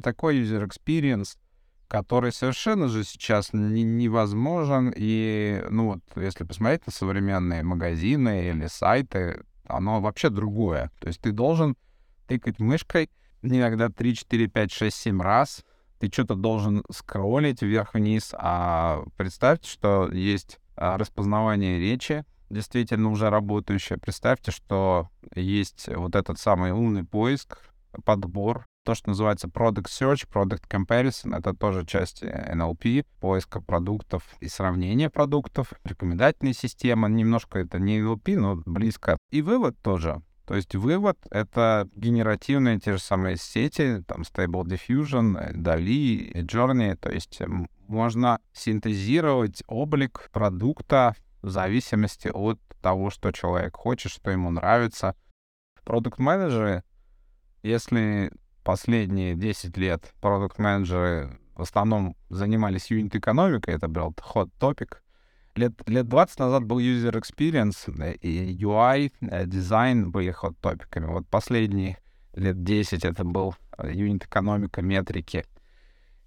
такой 0.03 0.43
user 0.43 0.69
experience, 0.69 1.37
который 1.87 2.33
совершенно 2.33 2.89
же 2.89 3.05
сейчас 3.05 3.53
не, 3.53 3.85
невозможен. 3.85 4.93
И, 4.97 5.65
ну 5.71 5.87
вот, 5.93 6.01
если 6.17 6.45
посмотреть 6.45 6.87
на 6.87 6.93
современные 6.93 7.63
магазины 7.63 8.49
или 8.49 8.67
сайты, 8.67 9.45
оно 9.67 10.01
вообще 10.01 10.31
другое. 10.31 10.91
То 10.99 11.09
есть 11.09 11.21
ты 11.21 11.31
должен 11.31 11.77
тыкать 12.27 12.59
мышкой 12.59 13.09
иногда 13.43 13.89
3, 13.89 14.17
4, 14.17 14.49
5, 14.49 14.73
6, 14.73 14.97
7 14.97 15.23
раз. 15.23 15.65
Ты 16.01 16.11
что-то 16.11 16.35
должен 16.35 16.83
скроллить 16.91 17.63
вверх-вниз. 17.63 18.35
А 18.37 19.05
представьте, 19.17 19.69
что 19.69 20.11
есть 20.11 20.59
распознавание 20.81 21.79
речи, 21.79 22.25
действительно 22.49 23.11
уже 23.11 23.31
работающее. 23.31 23.99
Представьте, 23.99 24.51
что 24.51 25.09
есть 25.35 25.89
вот 25.95 26.17
этот 26.17 26.39
самый 26.39 26.73
умный 26.73 27.05
поиск, 27.05 27.59
подбор 28.05 28.67
то, 28.85 28.95
что 28.95 29.11
называется 29.11 29.47
Product 29.47 29.87
Search, 29.87 30.27
Product 30.29 30.63
Comparison, 30.69 31.37
это 31.37 31.55
тоже 31.55 31.85
часть 31.85 32.23
NLP, 32.23 33.05
поиска 33.21 33.61
продуктов 33.61 34.25
и 34.41 34.49
сравнения 34.49 35.11
продуктов, 35.11 35.73
рекомендательные 35.85 36.55
системы, 36.55 37.09
немножко 37.11 37.59
это 37.59 37.79
не 37.79 38.01
NLP, 38.01 38.39
но 38.39 38.63
близко. 38.65 39.19
И 39.31 39.43
вывод 39.43 39.77
тоже. 39.83 40.23
То 40.47 40.57
есть 40.57 40.75
вывод— 40.75 41.19
это 41.31 41.89
генеративные 41.95 42.81
те 42.81 42.95
же 42.95 42.99
самые 42.99 43.37
сети, 43.37 44.03
там 44.09 44.23
Stable 44.23 44.65
Diffusion, 44.65 45.55
DALI, 45.55 46.33
Journey, 46.47 46.97
то 46.97 47.11
есть 47.11 47.41
можно 47.91 48.41
синтезировать 48.53 49.63
облик 49.67 50.31
продукта 50.33 51.15
в 51.43 51.51
зависимости 51.51 52.29
от 52.29 52.59
того, 52.81 53.11
что 53.11 53.33
человек 53.33 53.77
хочет, 53.77 54.13
что 54.13 54.31
ему 54.31 54.51
нравится. 54.51 55.15
Продукт-менеджеры, 55.85 56.85
если 57.63 58.33
последние 58.63 59.35
10 59.35 59.77
лет 59.77 60.15
продукт-менеджеры 60.21 61.39
в 61.57 61.63
основном 61.63 62.17
занимались 62.29 62.91
юнит-экономикой, 62.91 63.75
это 63.75 63.89
был 63.89 64.15
hot 64.35 64.51
topic. 64.59 64.99
Лет, 65.57 65.73
лет 65.89 66.09
20 66.09 66.39
назад 66.39 66.65
был 66.65 66.79
user 66.79 67.21
experience, 67.21 68.17
и 68.21 68.57
UI, 68.57 69.13
э, 69.21 69.47
дизайн 69.47 70.11
были 70.11 70.33
hot 70.33 70.55
топиками. 70.61 71.07
Вот 71.07 71.27
последние 71.27 71.99
лет 72.35 72.63
10 72.63 73.05
это 73.05 73.25
был 73.25 73.57
э, 73.79 73.91
юнит-экономика, 73.93 74.81
метрики, 74.81 75.45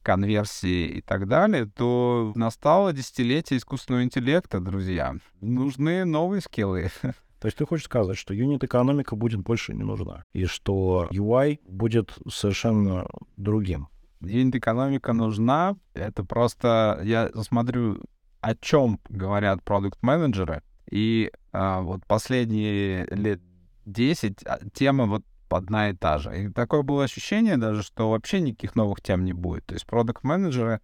конверсии 0.03 0.85
и 0.97 1.01
так 1.01 1.27
далее, 1.27 1.65
то 1.65 2.31
настало 2.35 2.93
десятилетие 2.93 3.57
искусственного 3.57 4.03
интеллекта, 4.03 4.59
друзья. 4.59 5.15
Нужны 5.41 6.05
новые 6.05 6.41
скиллы. 6.41 6.91
То 7.01 7.47
есть 7.47 7.57
ты 7.57 7.65
хочешь 7.65 7.85
сказать, 7.85 8.17
что 8.17 8.33
юнит-экономика 8.33 9.15
будет 9.15 9.41
больше 9.41 9.73
не 9.73 9.83
нужна, 9.83 10.23
и 10.31 10.45
что 10.45 11.09
UI 11.11 11.59
будет 11.67 12.13
совершенно 12.29 13.05
другим? 13.35 13.89
Юнит-экономика 14.21 15.11
нужна. 15.11 15.75
Это 15.93 16.23
просто... 16.23 17.01
Я 17.03 17.29
смотрю, 17.43 18.01
о 18.39 18.55
чем 18.55 18.99
говорят 19.09 19.61
продукт-менеджеры, 19.63 20.61
и 20.89 21.31
а, 21.51 21.81
вот 21.81 22.05
последние 22.05 23.05
лет 23.07 23.41
10 23.85 24.43
а, 24.45 24.59
тема 24.73 25.05
вот 25.05 25.23
одна 25.55 25.89
и 25.89 25.93
та 25.93 26.17
же. 26.17 26.43
И 26.43 26.49
такое 26.49 26.81
было 26.81 27.03
ощущение 27.03 27.57
даже, 27.57 27.83
что 27.83 28.11
вообще 28.11 28.39
никаких 28.39 28.75
новых 28.75 29.01
тем 29.01 29.25
не 29.25 29.33
будет. 29.33 29.65
То 29.65 29.73
есть 29.73 29.85
продукт-менеджеры, 29.85 30.79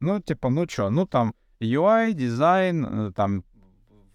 ну, 0.00 0.20
типа, 0.20 0.48
ну 0.48 0.66
что, 0.68 0.90
ну 0.90 1.06
там 1.06 1.34
UI, 1.60 2.12
дизайн, 2.12 2.84
э, 2.84 3.12
там 3.12 3.44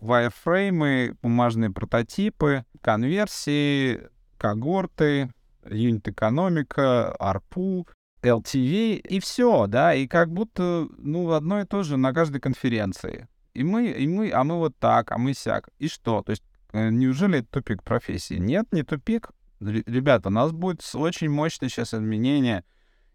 wireframe, 0.02 1.18
бумажные 1.22 1.72
прототипы, 1.72 2.66
конверсии, 2.82 4.02
когорты, 4.38 5.32
юнит-экономика, 5.70 7.16
ARPU, 7.20 7.88
LTV, 8.22 8.98
и 8.98 9.20
все, 9.20 9.68
да, 9.68 9.94
и 9.94 10.08
как 10.08 10.32
будто, 10.32 10.88
ну, 10.98 11.32
одно 11.32 11.62
и 11.62 11.66
то 11.66 11.84
же 11.84 11.98
на 11.98 12.14
каждой 12.14 12.40
конференции. 12.40 13.28
И 13.54 13.64
мы, 13.64 13.88
и 13.88 14.08
мы, 14.08 14.32
а 14.32 14.44
мы 14.44 14.58
вот 14.58 14.76
так, 14.78 15.12
а 15.12 15.18
мы 15.18 15.34
сяк. 15.34 15.70
И 15.80 15.88
что? 15.88 16.22
То 16.24 16.32
есть, 16.32 16.44
э, 16.74 16.90
неужели 16.90 17.40
это 17.40 17.48
тупик 17.50 17.84
профессии? 17.84 18.36
Нет, 18.36 18.66
не 18.72 18.84
тупик. 18.84 19.30
Ребята, 19.72 20.30
у 20.30 20.32
нас 20.32 20.52
будет 20.52 20.84
очень 20.94 21.30
мощное 21.30 21.70
сейчас 21.70 21.94
изменение, 21.94 22.64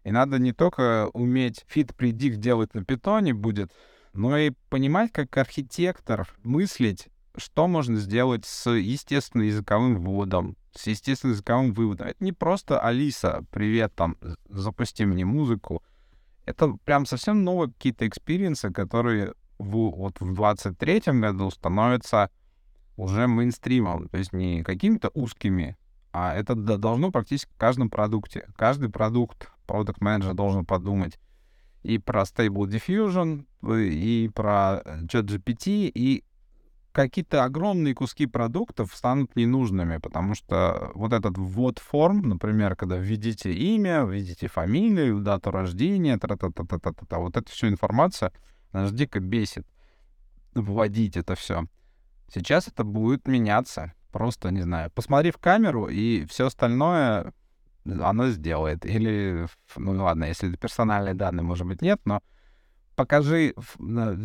и 0.03 0.11
надо 0.11 0.39
не 0.39 0.53
только 0.53 1.09
уметь 1.13 1.65
fit-predict 1.73 2.35
делать 2.35 2.73
на 2.73 2.83
питоне 2.83 3.33
будет, 3.33 3.71
но 4.13 4.37
и 4.37 4.51
понимать, 4.69 5.11
как 5.11 5.37
архитектор, 5.37 6.27
мыслить 6.43 7.09
что 7.37 7.67
можно 7.67 7.97
сделать 7.97 8.45
с 8.45 8.69
естественным 8.69 9.47
языковым 9.47 9.97
вводом, 9.97 10.57
с 10.73 10.87
естественным 10.87 11.33
языковым 11.33 11.73
выводом. 11.73 12.07
Это 12.07 12.23
не 12.23 12.33
просто 12.33 12.79
Алиса, 12.79 13.45
привет, 13.51 13.93
там, 13.95 14.17
запусти 14.49 15.05
мне 15.05 15.25
музыку. 15.25 15.83
Это 16.45 16.75
прям 16.85 17.05
совсем 17.05 17.43
новые 17.43 17.71
какие-то 17.71 18.07
experience 18.07 18.60
ы, 18.60 18.71
которые 18.71 19.33
в, 19.59 19.71
вот 19.71 20.19
в 20.19 20.33
23-м 20.33 21.21
году 21.21 21.49
становятся 21.51 22.29
уже 22.97 23.27
мейнстримом, 23.27 24.09
то 24.09 24.17
есть 24.17 24.33
не 24.33 24.63
какими-то 24.63 25.09
узкими, 25.13 25.77
а 26.13 26.35
это 26.35 26.55
должно 26.55 27.11
практически 27.11 27.51
в 27.53 27.57
каждом 27.57 27.89
продукте. 27.89 28.47
Каждый 28.57 28.89
продукт 28.89 29.49
продукт 29.65 30.01
менеджер 30.01 30.33
должен 30.33 30.65
подумать 30.65 31.17
и 31.83 31.97
про 31.97 32.23
Stable 32.23 32.67
Diffusion, 32.67 33.45
и 33.79 34.29
про 34.33 34.83
ChatGPT, 35.03 35.91
и 35.93 36.23
какие-то 36.91 37.43
огромные 37.43 37.95
куски 37.95 38.27
продуктов 38.27 38.93
станут 38.93 39.35
ненужными, 39.35 39.97
потому 39.97 40.35
что 40.35 40.91
вот 40.93 41.13
этот 41.13 41.37
ввод 41.37 41.79
форм, 41.79 42.27
например, 42.27 42.75
когда 42.75 42.97
введите 42.97 43.53
имя, 43.53 44.03
введите 44.03 44.47
фамилию, 44.47 45.21
дату 45.21 45.51
рождения, 45.51 46.17
та 46.17 46.27
-та 46.27 46.35
-та 46.35 46.49
-та 46.49 46.79
-та 46.79 46.93
-та, 46.93 47.19
вот 47.19 47.37
эта 47.37 47.49
всю 47.49 47.69
информация 47.69 48.31
нас 48.73 48.91
дико 48.91 49.19
бесит 49.19 49.65
вводить 50.53 51.17
это 51.17 51.35
все. 51.35 51.63
Сейчас 52.33 52.67
это 52.67 52.83
будет 52.83 53.27
меняться. 53.27 53.93
Просто, 54.11 54.51
не 54.51 54.61
знаю, 54.61 54.91
посмотри 54.91 55.31
в 55.31 55.37
камеру, 55.37 55.87
и 55.87 56.25
все 56.25 56.47
остальное 56.47 57.33
оно 57.85 58.29
сделает. 58.29 58.85
Или, 58.85 59.47
ну 59.75 60.03
ладно, 60.03 60.25
если 60.25 60.55
персональные 60.55 61.13
данные, 61.13 61.43
может 61.43 61.65
быть, 61.65 61.81
нет, 61.81 61.99
но 62.05 62.21
покажи, 62.95 63.55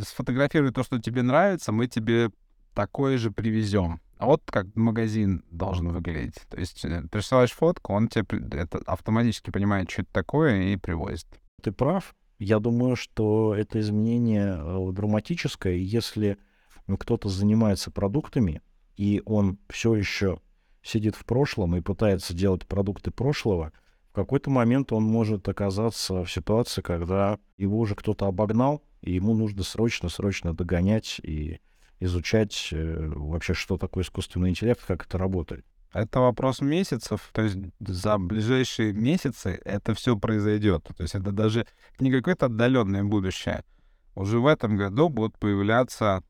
сфотографируй 0.03 0.73
то, 0.73 0.83
что 0.83 0.99
тебе 0.99 1.23
нравится, 1.23 1.73
мы 1.73 1.87
тебе 1.87 2.31
такое 2.75 3.17
же 3.17 3.31
привезем. 3.31 4.01
Вот 4.19 4.43
как 4.47 4.67
магазин 4.75 5.45
должен 5.51 5.89
выглядеть. 5.89 6.41
То 6.49 6.59
есть 6.59 6.85
э, 6.85 7.03
присылаешь 7.11 7.53
фотку, 7.53 7.93
он 7.93 8.09
тебе 8.09 8.25
это 8.53 8.79
автоматически 8.87 9.51
понимает, 9.51 9.91
что 9.91 10.03
это 10.03 10.13
такое, 10.13 10.73
и 10.73 10.77
привозит. 10.77 11.27
Ты 11.63 11.73
прав. 11.73 12.15
Я 12.39 12.59
думаю, 12.59 12.97
что 12.97 13.55
это 13.55 13.79
изменение 13.81 14.57
э, 14.59 14.93
драматическое. 14.93 15.75
Если 15.75 16.39
ну, 16.87 16.97
кто-то 16.97 17.29
занимается 17.29 17.91
продуктами, 17.91 18.63
и 18.97 19.23
он 19.25 19.59
все 19.69 19.95
еще 19.95 20.41
сидит 20.83 21.17
в 21.17 21.25
прошлом 21.25 21.77
и 21.77 21.81
пытается 21.81 22.35
делать 22.35 22.67
продукты 22.67 23.11
прошлого, 23.11 23.73
в 24.11 24.15
какой-то 24.15 24.51
момент 24.51 24.93
он 24.93 25.05
может 25.05 25.49
оказаться 25.49 26.25
в 26.25 26.31
ситуации, 26.31 26.81
когда 26.81 27.39
его 27.59 27.79
уже 27.79 27.95
кто-то 27.95 28.27
обогнал, 28.27 28.83
и 29.03 29.13
ему 29.13 29.35
нужно 29.35 29.63
срочно-срочно 29.63 30.55
догонять 30.55 31.21
и 31.23 31.61
изучать 32.01 32.69
э, 32.73 33.13
вообще, 33.15 33.55
что 33.55 33.77
такое 33.77 34.05
искусственный 34.05 34.51
интеллект, 34.51 34.83
как 34.87 35.05
это 35.05 35.19
работает. 35.19 35.65
Это 35.93 36.21
вопрос 36.21 36.61
месяцев, 36.61 37.31
то 37.33 37.43
есть 37.43 37.57
за 37.81 38.19
ближайшие 38.19 38.93
месяцы 38.93 39.61
это 39.65 39.95
все 39.95 40.17
произойдет. 40.17 40.85
То 40.97 41.03
есть 41.03 41.15
это 41.15 41.33
даже 41.33 41.67
не 42.01 42.11
какое-то 42.11 42.47
отдаленное 42.47 43.05
будущее. 43.05 43.65
Уже 44.15 44.39
в 44.39 44.47
этом 44.47 44.77
году 44.77 45.09
будут 45.09 45.39
появляться 45.39 46.23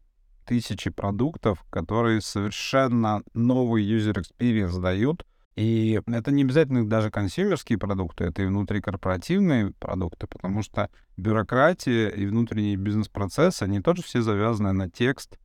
тысячи 0.46 0.90
продуктов, 0.90 1.64
которые 1.70 2.20
совершенно 2.20 3.22
новый 3.35 3.85
user 3.85 4.14
experience 4.14 4.80
дают. 4.80 5.26
И 5.56 6.00
это 6.06 6.30
не 6.30 6.42
обязательно 6.42 6.87
даже 6.87 7.11
консюмерские 7.11 7.78
продукты, 7.78 8.24
это 8.24 8.42
и 8.42 8.46
внутрикорпоративные 8.46 9.72
продукты, 9.72 10.26
потому 10.26 10.62
что 10.62 10.90
бюрократия 11.16 12.09
и 12.09 12.26
внутренний 12.26 12.76
бизнес-процесс, 12.76 13.62
они 13.62 13.80
тоже 13.80 14.02
все 14.02 14.20
завязаны 14.20 14.72
на 14.72 14.90
текст, 14.90 15.38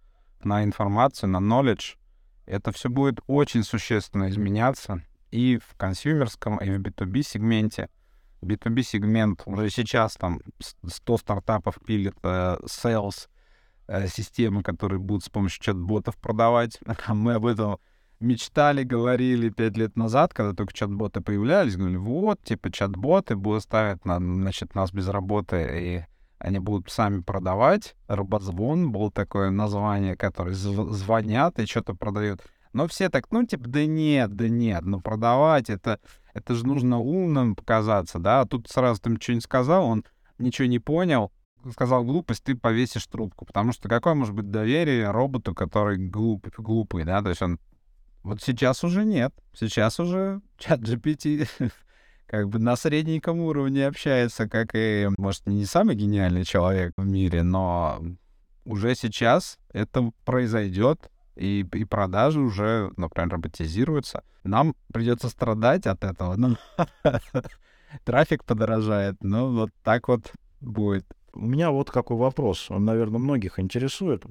на 0.44 0.64
информацию, 0.66 1.30
на 1.30 1.38
knowledge. 1.38 1.96
Это 2.46 2.74
все 2.74 2.90
будет 2.90 3.22
очень 3.28 3.64
существенно 3.64 4.30
изменяться 4.30 5.02
и 5.32 5.58
в 5.58 5.78
консюмерском, 5.78 6.58
и 6.58 6.70
в 6.70 6.82
B2B 6.82 7.24
сегменте. 7.24 7.90
B2B 8.42 8.84
сегмент 8.84 9.44
уже 9.46 9.70
сейчас 9.70 10.16
там 10.16 10.42
100 10.86 11.18
стартапов 11.20 11.78
пилит 11.86 12.16
э, 12.24 12.58
sales 12.66 13.30
системы, 14.08 14.64
которые 14.64 15.00
будут 15.00 15.26
с 15.26 15.30
помощью 15.30 15.62
чат-ботов 15.64 16.18
продавать. 16.18 16.80
Мы 17.08 17.34
об 17.34 17.46
этом 17.46 17.80
мечтали, 18.22 18.84
говорили 18.84 19.50
пять 19.50 19.76
лет 19.78 19.98
назад, 19.98 20.34
когда 20.34 20.54
только 20.54 20.74
чат-боты 20.74 21.22
появлялись, 21.22 21.76
говорили, 21.76 21.98
вот, 21.98 22.42
типа, 22.44 22.72
чат-боты 22.72 23.36
будут 23.36 23.64
ставить 23.64 24.06
на, 24.06 24.18
значит, 24.20 24.76
нас 24.76 24.92
без 24.92 25.08
работы, 25.08 25.68
и 25.74 26.06
они 26.38 26.60
будут 26.60 26.90
сами 26.90 27.22
продавать. 27.22 27.96
Робозвон 28.08 28.92
был 28.92 29.12
такое 29.12 29.50
название, 29.50 30.16
которое 30.16 30.54
звонят 30.54 31.60
и 31.60 31.66
что-то 31.66 31.96
продают. 31.96 32.42
Но 32.74 32.88
все 32.88 33.10
так, 33.10 33.26
ну, 33.32 33.46
типа, 33.46 33.68
да 33.68 33.86
нет, 33.86 34.34
да 34.36 34.48
нет, 34.48 34.84
ну, 34.84 35.02
продавать, 35.02 35.70
это, 35.70 36.00
это 36.34 36.56
же 36.56 36.66
нужно 36.66 37.00
умным 37.00 37.56
показаться, 37.56 38.18
да, 38.18 38.42
а 38.42 38.46
тут 38.46 38.70
сразу 38.70 39.02
ты 39.02 39.10
им 39.10 39.20
что-нибудь 39.20 39.44
сказал, 39.44 39.86
он 39.86 40.06
ничего 40.38 40.68
не 40.68 40.80
понял, 40.80 41.32
сказал 41.72 42.04
глупость, 42.04 42.44
ты 42.44 42.56
повесишь 42.56 43.06
трубку. 43.08 43.46
Потому 43.46 43.74
что 43.74 43.90
какое 43.90 44.14
может 44.14 44.34
быть 44.34 44.50
доверие 44.50 45.12
роботу, 45.12 45.54
который 45.54 45.98
глуп, 45.98 46.48
глупый, 46.58 47.04
да? 47.04 47.22
То 47.22 47.30
есть 47.30 47.42
он... 47.42 47.60
Вот 48.24 48.42
сейчас 48.42 48.84
уже 48.84 49.04
нет. 49.04 49.34
Сейчас 49.54 50.00
уже 50.00 50.42
чат 50.58 50.80
GPT 50.82 51.50
как 52.28 52.50
бы 52.50 52.60
на 52.60 52.76
средненьком 52.76 53.40
уровне 53.40 53.88
общается, 53.88 54.48
как 54.48 54.70
и, 54.74 55.10
может, 55.18 55.48
не 55.48 55.66
самый 55.66 55.96
гениальный 55.96 56.46
человек 56.46 56.94
в 56.96 57.06
мире, 57.06 57.44
но 57.44 58.02
уже 58.64 58.96
сейчас 58.96 59.58
это 59.74 60.12
произойдет, 60.24 61.10
и, 61.36 61.66
и 61.74 61.86
продажи 61.86 62.40
уже, 62.40 62.92
например, 62.96 63.30
роботизируются. 63.30 64.24
Нам 64.44 64.76
придется 64.94 65.30
страдать 65.30 65.88
от 65.88 66.04
этого. 66.04 66.38
Трафик 68.06 68.44
подорожает. 68.44 69.18
Ну, 69.22 69.54
вот 69.54 69.70
так 69.84 70.08
вот 70.08 70.32
будет. 70.60 71.06
У 71.34 71.46
меня 71.46 71.72
вот 71.72 71.90
какой 71.90 72.18
вопрос, 72.18 72.70
он, 72.70 72.86
наверное, 72.86 73.20
многих 73.20 73.60
интересует. 73.60 74.24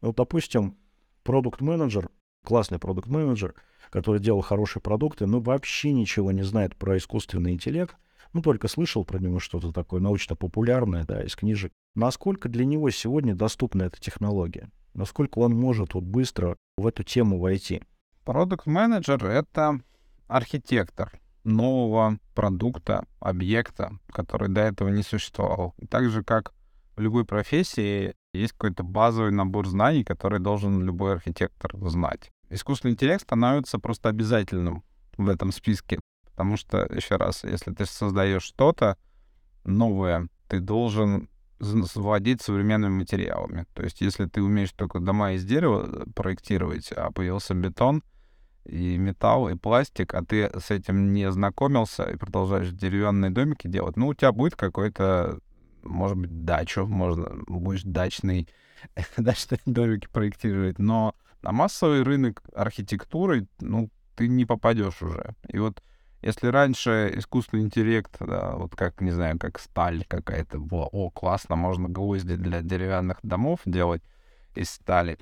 Вот, 0.00 0.16
допустим, 0.16 0.76
продукт-менеджер, 1.22 2.10
классный 2.44 2.78
продукт-менеджер, 2.78 3.54
который 3.90 4.20
делал 4.20 4.42
хорошие 4.42 4.82
продукты, 4.82 5.26
но 5.26 5.40
вообще 5.40 5.92
ничего 5.92 6.32
не 6.32 6.42
знает 6.42 6.76
про 6.76 6.98
искусственный 6.98 7.52
интеллект, 7.52 7.96
ну, 8.32 8.42
только 8.42 8.68
слышал 8.68 9.04
про 9.04 9.18
него 9.18 9.38
что-то 9.38 9.72
такое 9.72 10.00
научно-популярное, 10.00 11.04
да, 11.04 11.22
из 11.22 11.36
книжек. 11.36 11.72
Насколько 11.94 12.48
для 12.48 12.64
него 12.64 12.90
сегодня 12.90 13.34
доступна 13.34 13.84
эта 13.84 14.00
технология? 14.00 14.70
Насколько 14.94 15.38
он 15.38 15.54
может 15.54 15.94
вот 15.94 16.04
быстро 16.04 16.56
в 16.76 16.86
эту 16.86 17.02
тему 17.02 17.38
войти? 17.38 17.82
Продукт-менеджер— 18.24 19.24
это 19.26 19.80
архитектор 20.28 21.21
нового 21.44 22.18
продукта, 22.34 23.04
объекта, 23.20 23.98
который 24.12 24.48
до 24.48 24.60
этого 24.60 24.88
не 24.88 25.02
существовал. 25.02 25.74
И 25.78 25.86
так 25.86 26.10
же, 26.10 26.22
как 26.22 26.52
в 26.96 27.00
любой 27.00 27.24
профессии, 27.24 28.14
есть 28.32 28.52
какой-то 28.52 28.82
базовый 28.82 29.32
набор 29.32 29.66
знаний, 29.66 30.04
который 30.04 30.40
должен 30.40 30.82
любой 30.82 31.14
архитектор 31.14 31.70
знать. 31.88 32.30
Искусственный 32.50 32.92
интеллект 32.92 33.22
становится 33.22 33.78
просто 33.78 34.08
обязательным 34.08 34.84
в 35.16 35.28
этом 35.28 35.52
списке, 35.52 36.00
потому 36.24 36.56
что, 36.56 36.86
еще 36.94 37.16
раз, 37.16 37.44
если 37.44 37.72
ты 37.72 37.86
создаешь 37.86 38.42
что-то 38.42 38.96
новое, 39.64 40.28
ты 40.48 40.60
должен 40.60 41.28
владеть 41.58 42.42
современными 42.42 42.98
материалами. 42.98 43.66
То 43.74 43.84
есть, 43.84 44.00
если 44.00 44.26
ты 44.26 44.42
умеешь 44.42 44.72
только 44.72 44.98
дома 44.98 45.32
из 45.32 45.44
дерева 45.44 46.06
проектировать, 46.14 46.92
а 46.92 47.10
появился 47.10 47.54
бетон, 47.54 48.02
и 48.64 48.96
металл, 48.96 49.48
и 49.48 49.56
пластик, 49.56 50.14
а 50.14 50.24
ты 50.24 50.50
с 50.58 50.70
этим 50.70 51.12
не 51.12 51.30
знакомился 51.30 52.04
и 52.04 52.16
продолжаешь 52.16 52.70
деревянные 52.70 53.30
домики 53.30 53.66
делать, 53.66 53.96
ну, 53.96 54.08
у 54.08 54.14
тебя 54.14 54.32
будет 54.32 54.56
какой-то, 54.56 55.38
может 55.82 56.16
быть, 56.16 56.44
дачу, 56.44 56.86
можно, 56.86 57.30
будешь 57.46 57.82
дачный, 57.82 58.48
дачные 59.16 59.60
домики 59.66 60.08
проектировать, 60.12 60.78
но 60.78 61.14
на 61.42 61.52
массовый 61.52 62.02
рынок 62.02 62.42
архитектуры, 62.54 63.46
ну, 63.60 63.90
ты 64.14 64.28
не 64.28 64.44
попадешь 64.44 65.02
уже. 65.02 65.34
И 65.48 65.58
вот 65.58 65.82
если 66.22 66.46
раньше 66.46 67.12
искусственный 67.16 67.64
интеллект, 67.64 68.16
да, 68.20 68.54
вот 68.54 68.76
как, 68.76 69.00
не 69.00 69.10
знаю, 69.10 69.38
как 69.40 69.58
сталь 69.58 70.04
какая-то 70.06 70.58
была, 70.58 70.86
о, 70.86 71.10
классно, 71.10 71.56
можно 71.56 71.88
гвозди 71.88 72.36
для 72.36 72.62
деревянных 72.62 73.18
домов 73.24 73.60
делать 73.64 74.02
из 74.54 74.70
стали, 74.70 75.18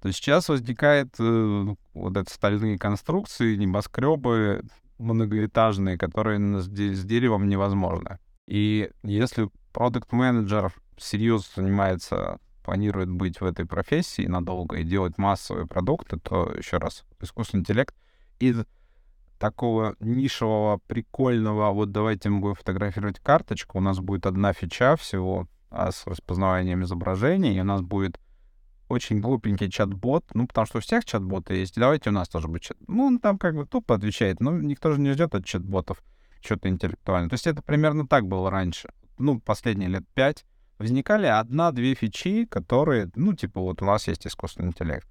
то 0.00 0.12
сейчас 0.12 0.48
возникает 0.48 1.14
э, 1.18 1.74
вот 1.94 2.16
эти 2.16 2.30
стальные 2.30 2.78
конструкции, 2.78 3.56
небоскребы 3.56 4.62
многоэтажные, 4.98 5.98
которые 5.98 6.38
с, 6.60 6.66
с 6.66 7.04
деревом 7.04 7.48
невозможно. 7.48 8.18
И 8.46 8.90
если 9.02 9.50
продукт-менеджер 9.72 10.72
серьезно 10.96 11.62
занимается, 11.62 12.38
планирует 12.64 13.10
быть 13.10 13.40
в 13.40 13.44
этой 13.44 13.66
профессии 13.66 14.26
надолго 14.26 14.78
и 14.78 14.84
делать 14.84 15.18
массовые 15.18 15.66
продукты, 15.66 16.18
то, 16.18 16.52
еще 16.56 16.78
раз, 16.78 17.04
искусственный 17.20 17.60
интеллект 17.60 17.94
из 18.38 18.64
такого 19.38 19.96
нишевого, 20.00 20.78
прикольного, 20.86 21.70
вот 21.72 21.92
давайте 21.92 22.30
мы 22.30 22.40
будем 22.40 22.54
фотографировать 22.54 23.20
карточку, 23.20 23.78
у 23.78 23.80
нас 23.82 23.98
будет 24.00 24.26
одна 24.26 24.52
фича 24.52 24.96
всего 24.96 25.46
а 25.68 25.92
с 25.92 26.06
распознаванием 26.06 26.82
изображений, 26.84 27.56
и 27.56 27.60
у 27.60 27.64
нас 27.64 27.82
будет 27.82 28.18
очень 28.88 29.20
глупенький 29.20 29.70
чат-бот, 29.70 30.24
ну, 30.34 30.46
потому 30.46 30.66
что 30.66 30.78
у 30.78 30.80
всех 30.80 31.04
чат-боты 31.04 31.54
есть, 31.54 31.76
давайте 31.76 32.10
у 32.10 32.12
нас 32.12 32.28
тоже 32.28 32.48
будет 32.48 32.62
чат. 32.62 32.76
Ну, 32.86 33.06
он 33.06 33.18
там 33.18 33.38
как 33.38 33.54
бы 33.54 33.66
тупо 33.66 33.94
отвечает, 33.94 34.40
но 34.40 34.52
никто 34.52 34.92
же 34.92 35.00
не 35.00 35.12
ждет 35.12 35.34
от 35.34 35.44
чат-ботов 35.44 36.02
что-то 36.40 36.68
интеллектуальное. 36.68 37.28
То 37.28 37.34
есть 37.34 37.46
это 37.46 37.62
примерно 37.62 38.06
так 38.06 38.26
было 38.26 38.50
раньше. 38.50 38.90
Ну, 39.18 39.40
последние 39.40 39.88
лет 39.88 40.04
пять 40.14 40.44
возникали 40.78 41.26
одна-две 41.26 41.94
фичи, 41.94 42.44
которые, 42.46 43.10
ну, 43.14 43.34
типа, 43.34 43.60
вот 43.60 43.82
у 43.82 43.84
нас 43.84 44.06
есть 44.08 44.26
искусственный 44.26 44.68
интеллект. 44.68 45.08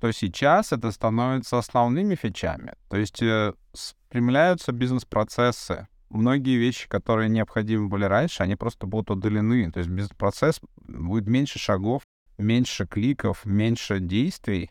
То 0.00 0.12
сейчас 0.12 0.72
это 0.72 0.92
становится 0.92 1.58
основными 1.58 2.14
фичами. 2.14 2.74
То 2.90 2.98
есть 2.98 3.22
э, 3.22 3.54
спрямляются 3.72 4.72
бизнес-процессы. 4.72 5.88
Многие 6.10 6.56
вещи, 6.56 6.86
которые 6.86 7.30
необходимы 7.30 7.88
были 7.88 8.04
раньше, 8.04 8.42
они 8.42 8.56
просто 8.56 8.86
будут 8.86 9.10
удалены. 9.10 9.72
То 9.72 9.78
есть 9.78 9.90
бизнес-процесс 9.90 10.60
будет 10.86 11.26
меньше 11.26 11.58
шагов, 11.58 12.02
меньше 12.38 12.86
кликов, 12.86 13.44
меньше 13.44 14.00
действий, 14.00 14.70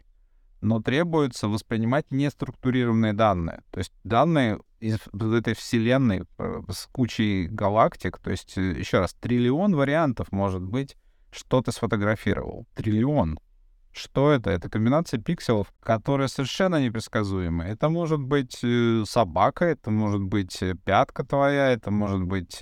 но 0.62 0.82
требуется 0.82 1.48
воспринимать 1.48 2.06
неструктурированные 2.10 3.14
данные. 3.14 3.62
То 3.72 3.80
есть 3.80 3.94
данные 4.04 4.60
из 4.80 5.00
этой 5.14 5.54
вселенной 5.54 6.24
э, 6.38 6.62
с 6.70 6.88
кучей 6.92 7.48
галактик, 7.48 8.18
то 8.20 8.32
есть, 8.32 8.58
э, 8.58 8.80
еще 8.80 9.00
раз, 9.00 9.14
триллион 9.14 9.76
вариантов 9.76 10.32
может 10.32 10.62
быть, 10.62 10.96
что 11.32 11.62
ты 11.62 11.72
сфотографировал. 11.72 12.66
Триллион. 12.76 13.40
Что 13.92 14.32
это? 14.32 14.50
Это 14.50 14.70
комбинация 14.70 15.20
пикселов, 15.20 15.74
которая 15.80 16.28
совершенно 16.28 16.84
непредсказуемая. 16.84 17.72
Это 17.72 17.90
может 17.90 18.20
быть 18.20 18.60
э, 18.64 19.04
собака, 19.08 19.66
это 19.66 19.92
может 19.92 20.22
быть 20.22 20.62
пятка 20.84 21.24
твоя, 21.24 21.72
это 21.72 21.92
может 21.92 22.24
быть 22.24 22.60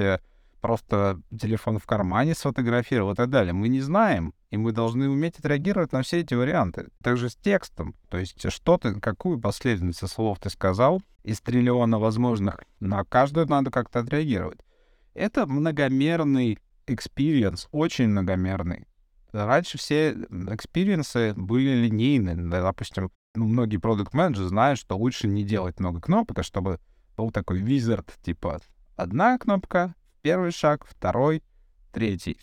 просто 0.62 1.20
телефон 1.38 1.78
в 1.78 1.86
кармане 1.86 2.36
сфотографировал 2.36 3.12
и 3.12 3.16
так 3.16 3.30
далее. 3.30 3.52
Мы 3.54 3.68
не 3.68 3.82
знаем, 3.82 4.34
и 4.54 4.58
мы 4.58 4.72
должны 4.72 5.10
уметь 5.10 5.40
отреагировать 5.40 5.94
на 5.94 6.04
все 6.04 6.20
эти 6.20 6.36
варианты. 6.36 6.90
Также 7.02 7.32
с 7.32 7.36
текстом. 7.36 7.96
То 8.10 8.20
есть 8.20 8.52
что 8.52 8.78
ты, 8.78 8.94
какую 9.00 9.40
последовательность 9.40 10.08
слов 10.08 10.38
ты 10.40 10.52
сказал 10.52 11.02
из 11.24 11.42
триллиона 11.42 11.98
возможных, 11.98 12.60
на 12.80 13.04
каждую 13.04 13.48
надо 13.48 13.72
как-то 13.72 14.02
отреагировать. 14.02 14.60
Это 15.16 15.48
многомерный 15.48 16.60
experience, 16.86 17.68
очень 17.72 18.10
многомерный. 18.10 18.86
Раньше 19.32 19.80
все 19.80 20.12
experience 20.12 21.23
ы 21.23 21.34
были 21.36 21.88
линейны. 21.88 22.36
Допустим, 22.36 23.10
ну, 23.34 23.48
многие 23.48 23.78
продукт 23.78 24.14
менеджеры 24.14 24.50
знают, 24.50 24.78
что 24.78 24.96
лучше 24.96 25.28
не 25.28 25.44
делать 25.44 25.80
много 25.80 26.00
кнопок, 26.00 26.38
а 26.38 26.44
чтобы 26.44 26.80
был 27.18 27.32
такой 27.32 27.58
wizard, 27.58 28.14
типа 28.22 28.62
одна 28.98 29.40
кнопка, 29.40 29.96
первый 30.22 30.52
шаг, 30.52 30.86
второй, 30.88 31.42
третий. 31.92 32.38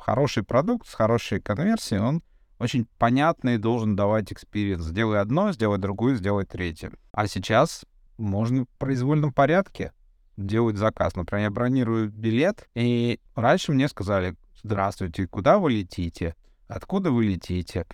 Хороший 0.00 0.42
продукт 0.42 0.88
с 0.88 0.94
хорошей 0.94 1.40
конверсией, 1.40 2.00
он 2.00 2.22
очень 2.58 2.86
понятный 2.98 3.58
должен 3.58 3.96
давать 3.96 4.32
experience. 4.32 4.84
Сделай 4.84 5.20
одно, 5.20 5.52
сделай 5.52 5.78
другую, 5.78 6.16
сделай 6.16 6.44
третье. 6.44 6.92
А 7.12 7.26
сейчас 7.26 7.84
можно 8.18 8.64
в 8.64 8.68
произвольном 8.78 9.32
порядке 9.32 9.92
делать 10.36 10.76
заказ. 10.76 11.16
Например, 11.16 11.44
я 11.44 11.50
бронирую 11.50 12.10
билет, 12.10 12.68
и 12.74 13.20
раньше 13.34 13.72
мне 13.72 13.88
сказали, 13.88 14.36
здравствуйте, 14.62 15.26
куда 15.26 15.58
вы 15.58 15.72
летите? 15.72 16.34
Откуда 16.66 17.10
вы 17.10 17.24
летите? 17.24 17.86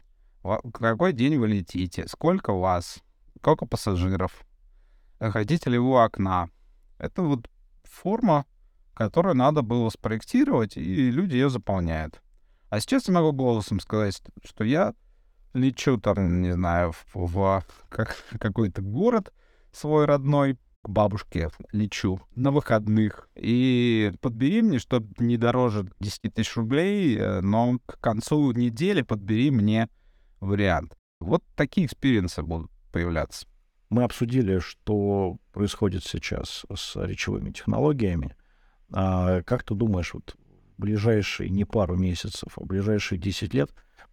В 0.42 0.70
какой 0.72 1.12
день 1.12 1.38
вы 1.38 1.48
летите? 1.48 2.06
Сколько 2.06 2.52
вас? 2.52 3.02
Сколько 3.38 3.66
пассажиров? 3.66 4.46
Хотите 5.18 5.70
ли 5.70 5.78
вы 5.78 6.02
окна? 6.02 6.50
Это 6.98 7.22
вот 7.22 7.48
форма 7.84 8.46
которую 8.96 9.36
надо 9.36 9.60
было 9.60 9.90
спроектировать, 9.90 10.76
и 10.76 11.10
люди 11.10 11.34
ее 11.34 11.50
заполняют. 11.50 12.22
А 12.70 12.80
сейчас 12.80 13.06
я 13.08 13.14
могу 13.14 13.32
голосом 13.32 13.78
сказать, 13.78 14.20
что 14.42 14.64
я 14.64 14.94
лечу 15.52 15.98
там, 15.98 16.40
не 16.40 16.52
знаю, 16.52 16.92
в, 16.92 17.04
в 17.14 17.64
как, 17.90 18.16
какой-то 18.40 18.80
город 18.80 19.32
свой 19.70 20.06
родной, 20.06 20.58
к 20.82 20.88
бабушке 20.88 21.50
лечу 21.72 22.20
на 22.36 22.50
выходных. 22.50 23.28
И 23.34 24.12
подбери 24.20 24.62
мне, 24.62 24.78
чтобы 24.78 25.08
не 25.18 25.36
дороже 25.36 25.90
10 26.00 26.32
тысяч 26.32 26.56
рублей, 26.56 27.18
э, 27.18 27.40
но 27.40 27.78
к 27.84 28.00
концу 28.00 28.52
недели 28.52 29.02
подбери 29.02 29.50
мне 29.50 29.88
вариант. 30.40 30.96
Вот 31.20 31.42
такие 31.54 31.86
experience 31.86 32.37
ы 32.37 32.42
будут 32.42 32.70
появляться. 32.92 33.46
Мы 33.90 34.04
обсудили, 34.04 34.60
что 34.60 35.36
происходит 35.52 36.04
сейчас 36.04 36.64
с 36.74 36.96
речевыми 36.96 37.50
технологиями. 37.50 38.36
А 38.92 39.42
как 39.42 39.62
ты 39.62 39.74
думаешь, 39.74 40.14
вот 40.14 40.36
в 40.76 40.80
ближайшие 40.80 41.50
не 41.50 41.64
пару 41.64 41.96
месяцев, 41.96 42.56
а 42.56 42.60
в 42.60 42.66
ближайшие 42.66 43.18
10 43.18 43.54
лет, 43.54 43.70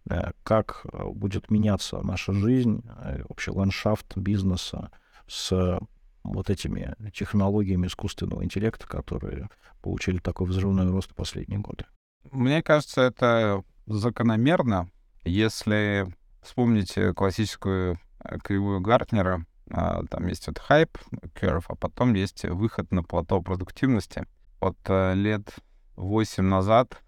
э, 0.08 0.32
как 0.42 0.86
э, 0.92 1.04
будет 1.08 1.50
меняться 1.50 2.00
наша 2.02 2.32
жизнь, 2.32 2.82
э, 2.84 3.22
вообще 3.28 3.50
ландшафт 3.50 4.16
бизнеса 4.16 4.90
с 5.26 5.78
вот 6.22 6.50
этими 6.50 6.96
технологиями 7.12 7.86
искусственного 7.86 8.44
интеллекта, 8.44 8.86
которые 8.86 9.48
получили 9.82 10.18
такой 10.18 10.46
взрывной 10.46 10.90
рост 10.90 11.12
в 11.12 11.14
последние 11.14 11.60
годы? 11.60 11.84
Мне 12.30 12.62
кажется, 12.62 13.02
это 13.02 13.62
закономерно, 13.86 14.88
если 15.24 16.06
вспомните 16.42 17.12
классическую 17.12 17.98
кривую 18.42 18.80
Гартнера, 18.80 19.44
а, 19.70 20.02
там 20.06 20.26
есть 20.28 20.46
вот 20.46 20.58
хайп, 20.58 20.96
curve, 21.34 21.64
а 21.68 21.74
потом 21.74 22.14
есть 22.14 22.44
выход 22.44 22.90
на 22.90 23.02
плато 23.02 23.40
продуктивности— 23.42 24.26
вот 24.64 24.78
э, 24.86 25.14
лет 25.14 25.54
8 25.96 26.42
назад, 26.42 27.02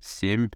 7, 0.00 0.48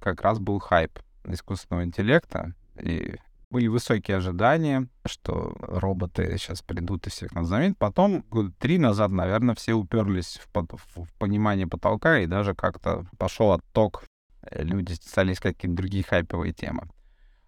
как 0.00 0.20
раз 0.20 0.38
был 0.38 0.58
хайп 0.58 0.98
искусственного 1.24 1.84
интеллекта, 1.84 2.54
и 2.78 3.16
были 3.50 3.68
высокие 3.68 4.18
ожидания, 4.18 4.88
что 5.06 5.56
роботы 5.60 6.36
сейчас 6.36 6.60
придут 6.60 7.06
и 7.06 7.10
всех 7.10 7.32
нас 7.32 7.46
заменят. 7.46 7.78
Потом, 7.78 8.22
года 8.28 8.52
три 8.58 8.76
назад, 8.76 9.10
наверное, 9.10 9.54
все 9.54 9.72
уперлись 9.72 10.38
в, 10.42 10.50
под, 10.52 10.72
в 10.72 11.10
понимание 11.18 11.66
потолка, 11.66 12.18
и 12.18 12.26
даже 12.26 12.54
как-то 12.54 13.06
пошел 13.16 13.52
отток. 13.52 14.04
Э, 14.42 14.62
люди 14.62 14.92
стали 14.92 15.32
искать 15.32 15.54
какие-то 15.56 15.76
другие 15.76 16.04
хайповые 16.04 16.52
темы. 16.52 16.90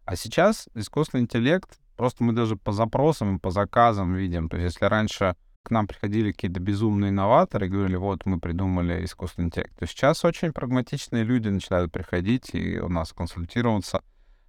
А 0.06 0.16
сейчас 0.16 0.66
искусственный 0.74 1.24
интеллект, 1.24 1.78
просто 1.94 2.24
мы 2.24 2.32
даже 2.32 2.56
по 2.56 2.72
запросам 2.72 3.36
и 3.36 3.38
по 3.38 3.50
заказам 3.50 4.14
видим. 4.14 4.48
То 4.48 4.56
есть 4.56 4.76
если 4.76 4.86
раньше 4.86 5.36
к 5.62 5.70
нам 5.70 5.86
приходили 5.86 6.32
какие-то 6.32 6.60
безумные 6.60 7.10
инноваторы 7.10 7.66
и 7.66 7.70
говорили, 7.70 7.96
вот 7.96 8.24
мы 8.26 8.40
придумали 8.40 9.04
искусственный 9.04 9.46
интеллект. 9.46 9.76
То 9.78 9.86
сейчас 9.86 10.24
очень 10.24 10.52
прагматичные 10.52 11.24
люди 11.24 11.48
начинают 11.48 11.92
приходить 11.92 12.54
и 12.54 12.78
у 12.80 12.88
нас 12.88 13.12
консультироваться 13.12 14.02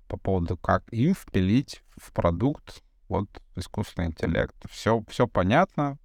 по 0.08 0.17
поводу, 0.17 0.58
как 0.58 0.84
им 0.91 1.13
впилить 1.13 1.84
в 1.97 2.12
продукт 2.12 2.84
вот 3.08 3.28
искусственный 3.56 4.08
интеллект. 4.08 4.56
Все, 4.69 5.04
все 5.10 5.28
понятно, 5.28 5.97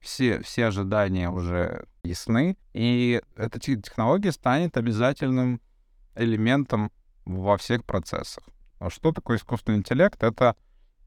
все, 0.00 0.42
все 0.42 0.66
ожидания 0.66 1.30
уже 1.30 1.86
ясны, 2.02 2.56
и 2.72 3.22
эта 3.36 3.60
технология 3.60 4.32
станет 4.32 4.76
обязательным 4.76 5.60
элементом 6.16 6.90
во 7.24 7.56
всех 7.56 7.84
процессах. 7.84 8.44
А 8.80 8.90
что 8.90 9.12
такое 9.12 9.36
искусственный 9.36 9.78
интеллект? 9.78 10.20
Это 10.22 10.56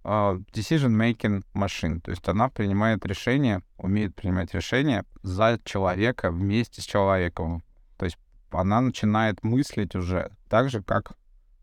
decision-making 0.05 1.43
machine, 1.53 1.99
то 1.99 2.11
есть 2.11 2.27
она 2.27 2.49
принимает 2.49 3.05
решения, 3.05 3.61
умеет 3.77 4.15
принимать 4.15 4.53
решения 4.53 5.03
за 5.23 5.59
человека 5.63 6.31
вместе 6.31 6.81
с 6.81 6.85
человеком. 6.85 7.63
То 7.97 8.05
есть 8.05 8.17
она 8.51 8.81
начинает 8.81 9.43
мыслить 9.43 9.95
уже 9.95 10.31
так 10.47 10.69
же, 10.69 10.83
как 10.83 11.13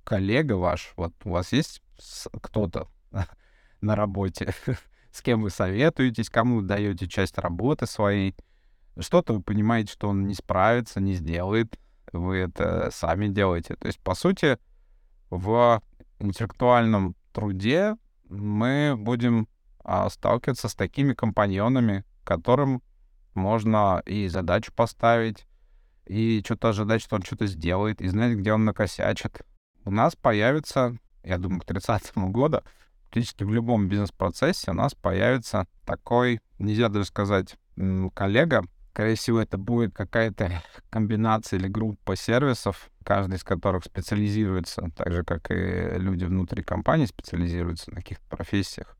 коллега 0.04 0.54
ваш. 0.54 0.92
Вот 0.96 1.14
у 1.24 1.30
вас 1.30 1.52
есть 1.52 1.82
кто-то 2.42 2.88
на 3.80 3.94
работе, 3.94 4.54
с 5.12 5.22
кем 5.22 5.42
вы 5.42 5.50
советуетесь, 5.50 6.28
кому 6.28 6.62
даете 6.62 7.06
часть 7.06 7.38
работы 7.38 7.86
своей. 7.86 8.34
Что-то 8.98 9.34
вы 9.34 9.42
понимаете, 9.42 9.92
что 9.92 10.08
он 10.08 10.26
не 10.26 10.34
справится, 10.34 11.00
не 11.00 11.14
сделает, 11.14 11.78
вы 12.12 12.38
это 12.38 12.90
сами 12.92 13.28
делаете. 13.28 13.76
То 13.76 13.86
есть, 13.86 14.00
по 14.00 14.14
сути, 14.14 14.58
в 15.30 15.80
интеллектуальном 16.18 17.14
труде 17.32 17.96
мы 18.32 18.94
будем 18.96 19.48
а, 19.84 20.08
сталкиваться 20.10 20.68
с 20.68 20.74
такими 20.74 21.12
компаньонами, 21.14 22.04
которым 22.24 22.82
можно 23.34 24.02
и 24.06 24.28
задачу 24.28 24.72
поставить, 24.74 25.46
и 26.06 26.42
что-то 26.44 26.70
ожидать, 26.70 27.02
что 27.02 27.16
он 27.16 27.22
что-то 27.22 27.46
сделает, 27.46 28.00
и 28.00 28.08
знать, 28.08 28.36
где 28.36 28.52
он 28.52 28.64
накосячит. 28.64 29.42
У 29.84 29.90
нас 29.90 30.16
появится, 30.16 30.96
я 31.24 31.38
думаю, 31.38 31.60
к 31.60 31.64
30 31.64 32.12
году, 32.16 32.60
практически 33.02 33.44
в 33.44 33.52
любом 33.52 33.88
бизнес-процессе 33.88 34.70
у 34.70 34.74
нас 34.74 34.94
появится 34.94 35.66
такой, 35.84 36.40
нельзя 36.58 36.88
даже 36.88 37.06
сказать, 37.06 37.56
коллега, 38.14 38.64
Скорее 38.92 39.14
всего, 39.14 39.40
это 39.40 39.56
будет 39.56 39.94
какая-то 39.94 40.62
комбинация 40.90 41.58
или 41.58 41.66
группа 41.66 42.14
сервисов, 42.14 42.90
каждый 43.02 43.36
из 43.36 43.44
которых 43.44 43.84
специализируется, 43.84 44.90
так 44.94 45.10
же, 45.14 45.24
как 45.24 45.50
и 45.50 45.96
люди 45.96 46.26
внутри 46.26 46.62
компании 46.62 47.06
специализируются 47.06 47.90
на 47.90 47.96
каких-то 47.96 48.24
профессиях. 48.28 48.98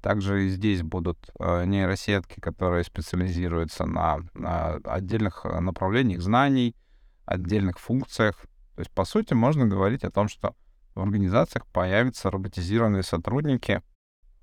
Также 0.00 0.44
и 0.44 0.50
здесь 0.50 0.82
будут 0.82 1.18
э, 1.40 1.64
нейросетки, 1.64 2.38
которые 2.38 2.84
специализируются 2.84 3.86
на, 3.86 4.20
на 4.34 4.74
отдельных 4.84 5.44
направлениях 5.44 6.20
знаний, 6.20 6.76
отдельных 7.24 7.80
функциях. 7.80 8.36
То 8.76 8.82
есть, 8.82 8.92
по 8.92 9.04
сути, 9.04 9.34
можно 9.34 9.66
говорить 9.66 10.04
о 10.04 10.12
том, 10.12 10.28
что 10.28 10.54
в 10.94 11.00
организациях 11.00 11.66
появятся 11.66 12.30
роботизированные 12.30 13.02
сотрудники. 13.02 13.82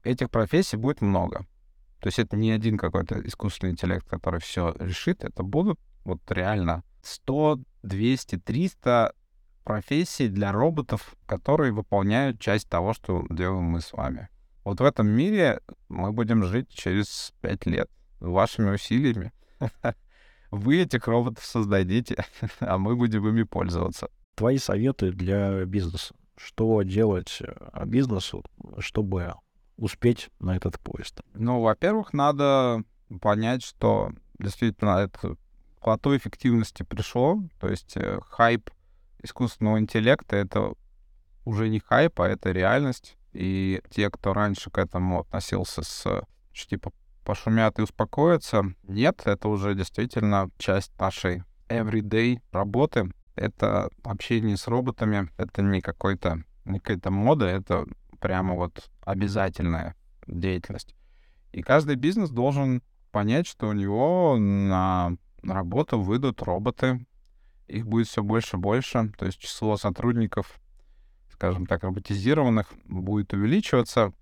Этих 0.04 0.30
профессий 0.30 0.76
будет 0.76 1.00
много. 1.00 1.46
То 2.02 2.08
есть 2.08 2.20
это 2.20 2.36
не 2.36 2.52
один 2.52 2.78
какой-то 2.78 3.20
искусственный 3.26 3.74
интеллект, 3.74 4.08
который 4.10 4.40
все 4.40 4.76
решит. 4.80 5.24
Это 5.24 5.44
будут 5.44 5.80
вот 6.04 6.20
реально 6.30 6.84
100, 7.04 7.60
200, 7.84 8.38
300 8.40 9.14
профессий 9.64 10.28
для 10.28 10.52
роботов, 10.52 11.16
которые 11.28 11.72
выполняют 11.72 12.40
часть 12.40 12.68
того, 12.68 12.94
что 12.94 13.26
делаем 13.30 13.66
мы 13.66 13.82
с 13.82 13.94
вами. 13.94 14.30
Вот 14.64 14.80
в 14.80 14.84
этом 14.84 15.08
мире 15.08 15.62
мы 15.90 16.12
будем 16.12 16.44
жить 16.44 16.70
через 16.70 17.34
5 17.42 17.66
лет 17.68 17.90
вашими 18.20 18.72
усилиями. 18.72 19.32
Вы 20.52 20.82
этих 20.82 21.08
роботов 21.08 21.46
создадите, 21.46 22.26
а 22.60 22.78
мы 22.78 22.96
будем 22.96 23.28
ими 23.28 23.44
пользоваться. 23.44 24.10
Твои 24.36 24.58
советы 24.58 25.12
для 25.12 25.66
бизнеса. 25.66 26.14
Что 26.36 26.82
делать 26.82 27.38
э, 27.42 27.86
бизнесу, 27.86 28.44
чтобы 28.80 29.36
успеть 29.82 30.30
на 30.40 30.56
этот 30.56 30.80
поезд? 30.80 31.22
Ну, 31.34 31.62
во-первых, 31.62 32.14
надо 32.14 32.84
понять, 33.20 33.64
что 33.64 34.12
действительно 34.40 35.00
это 35.00 35.36
плато 35.82 36.16
эффективности 36.16 36.84
пришло, 36.84 37.40
то 37.60 37.68
есть 37.68 37.98
э, 37.98 38.20
хайп 38.30 38.70
искусственного 39.24 39.80
интеллекта— 39.80 40.36
это 40.38 40.74
уже 41.44 41.70
не 41.70 41.80
хайп, 41.80 42.22
а 42.22 42.28
это 42.28 42.52
реальность. 42.52 43.18
И 43.34 43.82
те, 43.90 44.10
кто 44.10 44.34
раньше 44.34 44.70
к 44.70 44.78
этому 44.78 45.22
относился 45.22 45.84
с 45.84 46.24
что, 46.54 46.70
типа 46.70 46.92
пошумят 47.24 47.80
и 47.80 47.84
успокоятся, 47.84 48.74
нет, 48.84 49.22
это 49.26 49.48
уже 49.48 49.74
действительно 49.74 50.50
часть 50.58 50.92
нашей 51.00 51.44
everyday 51.70 52.40
работы. 52.52 53.12
Это 53.36 53.90
общение 54.04 54.58
с 54.58 54.68
роботами, 54.68 55.30
это 55.38 55.62
не 55.62 55.82
какой-то 55.82 56.44
не 56.66 56.80
какая-то 56.80 57.10
мода, 57.10 57.46
это 57.46 57.86
прямо 58.22 58.56
вот 58.56 58.90
обязательная 59.02 59.96
деятельность. 60.28 60.96
И 61.52 61.62
каждый 61.62 61.96
бизнес 61.96 62.30
должен 62.30 62.82
понять, 63.12 63.48
что 63.48 63.68
у 63.68 63.74
него 63.74 64.38
на 64.38 65.18
работу 65.44 66.00
выйдут 66.00 66.42
роботы, 66.42 67.06
их 67.68 67.86
будет 67.86 68.08
все 68.08 68.24
больше 68.24 68.56
и 68.56 68.60
больше, 68.60 69.12
то 69.18 69.26
есть 69.26 69.40
число 69.40 69.76
сотрудников, 69.76 70.62
скажем 71.34 71.66
так, 71.66 71.84
роботизированных 71.84 72.72
будет 72.86 73.34
увеличиваться. 73.34 74.14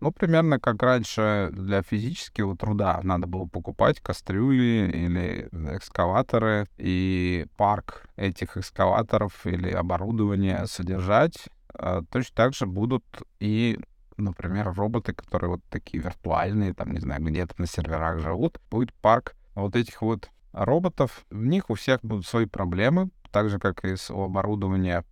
Ну, 0.00 0.12
примерно 0.12 0.60
как 0.60 0.82
раньше 0.82 1.48
для 1.52 1.82
физического 1.82 2.56
труда 2.56 3.00
надо 3.02 3.26
было 3.26 3.46
покупать 3.46 4.00
кастрюли 4.00 4.90
или 4.94 5.48
экскаваторы, 5.76 6.66
и 6.76 7.46
парк 7.56 8.06
этих 8.16 8.56
экскаваторов 8.56 9.44
или 9.46 9.70
оборудование 9.70 10.66
содержать. 10.66 11.48
А 11.78 12.02
точно 12.10 12.34
так 12.34 12.54
же 12.54 12.66
будут 12.66 13.04
и 13.40 13.78
например, 14.18 14.72
роботы, 14.72 15.12
которые 15.12 15.50
вот 15.50 15.60
такие 15.70 16.02
виртуальные, 16.02 16.74
там, 16.74 16.92
не 16.92 17.00
знаю, 17.00 17.22
где-то 17.22 17.54
на 17.58 17.66
серверах 17.66 18.18
живут, 18.18 18.60
будет 18.70 18.92
парк 18.94 19.36
вот 19.54 19.76
этих 19.76 20.02
вот 20.02 20.28
роботов. 20.52 21.24
В 21.30 21.46
них 21.46 21.70
у 21.70 21.74
всех 21.74 22.00
будут 22.02 22.26
свои 22.26 22.46
проблемы, 22.46 23.10
так 23.30 23.48
же, 23.48 23.58
как 23.58 23.84
и 23.84 23.96
с 23.96 24.10
оборудования 24.10 25.04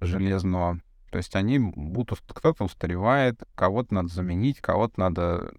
железного. 0.00 0.80
То 1.10 1.18
есть 1.18 1.34
они 1.36 1.58
будут, 1.58 2.20
кто-то 2.26 2.64
устаревает, 2.64 3.42
кого-то 3.54 3.94
надо 3.94 4.08
заменить, 4.08 4.60
кого-то 4.60 5.00
надо 5.00 5.54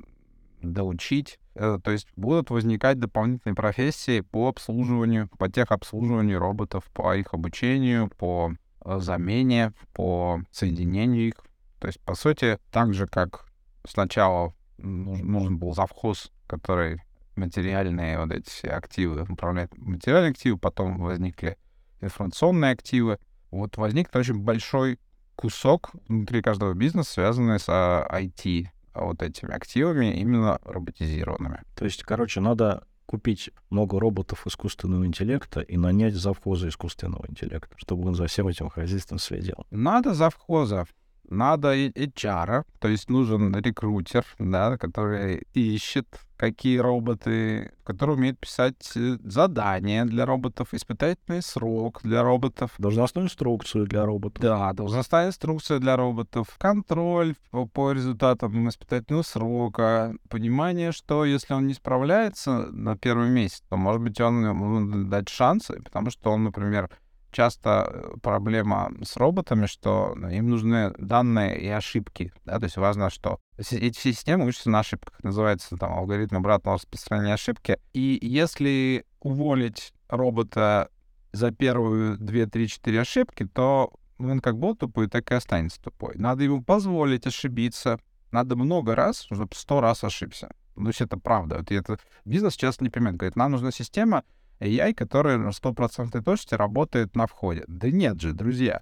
доучить. 0.62 1.40
Э, 1.56 1.80
то 1.82 1.92
есть 1.92 2.08
будут 2.16 2.50
возникать 2.50 3.00
дополнительные 3.00 3.56
профессии 3.56 4.22
по 4.22 4.50
обслуживанию, 4.50 5.30
по 5.38 5.50
техобслуживанию 5.50 6.40
роботов, 6.40 6.84
по 6.94 7.16
их 7.16 7.34
обучению, 7.34 8.10
по 8.10 8.54
замене, 8.86 9.74
по 9.94 10.42
соединению 10.52 11.28
их. 11.28 11.36
То 11.80 11.88
есть, 11.88 12.00
по 12.02 12.16
сути, 12.16 12.60
так 12.72 12.94
же, 12.94 13.08
как 13.08 13.46
сначала 13.88 14.54
нужен 14.78 15.58
был 15.58 15.74
завхоз, 15.74 16.32
который 16.48 17.02
материальные 17.36 18.20
вот 18.20 18.32
эти 18.32 18.50
все 18.50 18.70
активы, 18.70 19.24
управляет 19.24 19.78
материальные 19.78 20.32
активы, 20.32 20.58
потом 20.58 21.00
возникли 21.00 21.58
информационные 22.02 22.72
активы. 22.72 23.20
Вот 23.52 23.78
возник 23.78 24.14
очень 24.16 24.40
большой 24.40 25.00
кусок 25.36 25.92
внутри 26.08 26.42
каждого 26.42 26.74
бизнеса, 26.74 27.12
связанный 27.12 27.60
с 27.60 27.68
IT, 27.68 28.68
а, 28.94 29.06
вот 29.06 29.22
этими 29.22 29.54
активами, 29.54 30.18
именно 30.20 30.60
роботизированными. 30.64 31.62
То 31.76 31.86
есть, 31.86 32.04
короче, 32.04 32.40
надо 32.40 32.88
купить 33.06 33.52
много 33.70 34.00
роботов 34.00 34.46
искусственного 34.48 35.06
интеллекта 35.06 35.62
и 35.62 35.78
нанять 35.78 36.16
завхоза 36.16 36.70
искусственного 36.70 37.26
интеллекта, 37.30 37.76
чтобы 37.78 38.08
он 38.08 38.16
за 38.16 38.28
всем 38.28 38.48
этим 38.48 38.70
хозяйством 38.70 39.20
следил. 39.20 39.66
Надо 39.72 40.14
завхоза 40.14 40.86
надо 41.30 41.76
HR, 41.76 42.64
то 42.80 42.88
есть 42.88 43.10
нужен 43.10 43.56
рекрутер, 43.56 44.26
да, 44.40 44.78
который 44.78 45.48
ищет 45.54 46.08
какие 46.38 46.78
роботы, 46.78 47.72
который 47.84 48.16
умеет 48.16 48.40
писать 48.40 48.92
э, 48.96 49.18
задания 49.24 50.06
для 50.06 50.26
роботов, 50.26 50.70
испытательный 50.74 51.42
срок 51.42 52.02
для 52.04 52.24
роботов. 52.24 52.72
Должностную 52.78 53.28
инструкцию 53.28 53.86
для 53.88 54.06
роботов. 54.06 54.42
Да, 54.42 54.74
должностная 54.74 55.28
инструкция 55.28 55.80
для 55.80 55.96
роботов, 55.96 56.48
контроль 56.58 57.36
по, 57.52 57.66
по 57.66 57.92
результатам 57.92 58.68
испытательного 58.70 59.24
срока, 59.24 60.14
понимание, 60.30 60.92
что 60.92 61.26
если 61.26 61.54
он 61.54 61.68
не 61.68 61.74
справляется 61.74 62.68
на 62.72 62.98
первый 62.98 63.30
месяц, 63.30 63.64
то, 63.70 63.78
может 63.78 64.02
быть, 64.02 64.20
он, 64.20 64.46
он 64.46 65.10
дать 65.10 65.30
шансы, 65.30 65.82
потому 65.82 66.10
что 66.10 66.32
он, 66.32 66.44
например, 66.44 66.90
часто 67.36 67.88
э, 67.88 68.18
проблема 68.22 68.92
с 69.04 69.18
роботами, 69.18 69.66
что 69.66 70.16
им 70.32 70.50
нужны 70.50 70.94
данные 70.98 71.60
и 71.60 71.68
ошибки. 71.68 72.32
Да? 72.46 72.60
То 72.60 72.66
есть 72.66 72.78
важно, 72.78 73.10
что 73.10 73.40
эти 73.58 74.00
системы 74.00 74.46
учатся 74.46 74.70
на 74.70 74.80
ошибках. 74.80 75.22
Называется 75.22 75.76
там 75.78 75.94
алгоритм 75.94 76.38
обратного 76.38 76.78
распространения 76.78 77.34
ошибки. 77.34 77.78
И 77.94 78.18
если 78.22 79.06
уволить 79.20 79.94
робота 80.08 80.90
за 81.34 81.52
первую 81.52 82.18
2, 82.18 82.46
3, 82.46 82.68
4 82.68 83.02
ошибки, 83.02 83.46
то 83.46 83.92
он 84.18 84.40
как 84.40 84.58
был 84.58 84.76
тупой, 84.76 85.08
так 85.08 85.30
и 85.32 85.36
останется 85.36 85.82
тупой. 85.82 86.14
Надо 86.16 86.44
ему 86.44 86.64
позволить 86.64 87.28
ошибиться. 87.28 88.00
Надо 88.32 88.56
много 88.56 88.96
раз, 88.96 89.24
чтобы 89.24 89.50
сто 89.54 89.82
раз 89.82 90.04
ошибся. 90.06 90.50
Ну, 90.76 90.88
есть 90.88 91.02
это 91.02 91.18
правда. 91.18 91.58
Вот 91.58 91.72
это 91.72 91.98
бизнес 92.24 92.56
часто 92.56 92.84
не 92.84 92.90
понимает. 92.90 93.18
Говорит, 93.18 93.36
нам 93.36 93.52
нужна 93.52 93.72
система, 93.72 94.24
AI, 94.60 94.94
которая 94.94 95.38
на 95.38 95.52
стопроцентной 95.52 96.24
точности 96.24 96.56
работает 96.56 97.16
на 97.16 97.28
входе. 97.28 97.64
Да 97.68 97.90
нет 97.90 98.22
же, 98.22 98.34
друзья. 98.34 98.82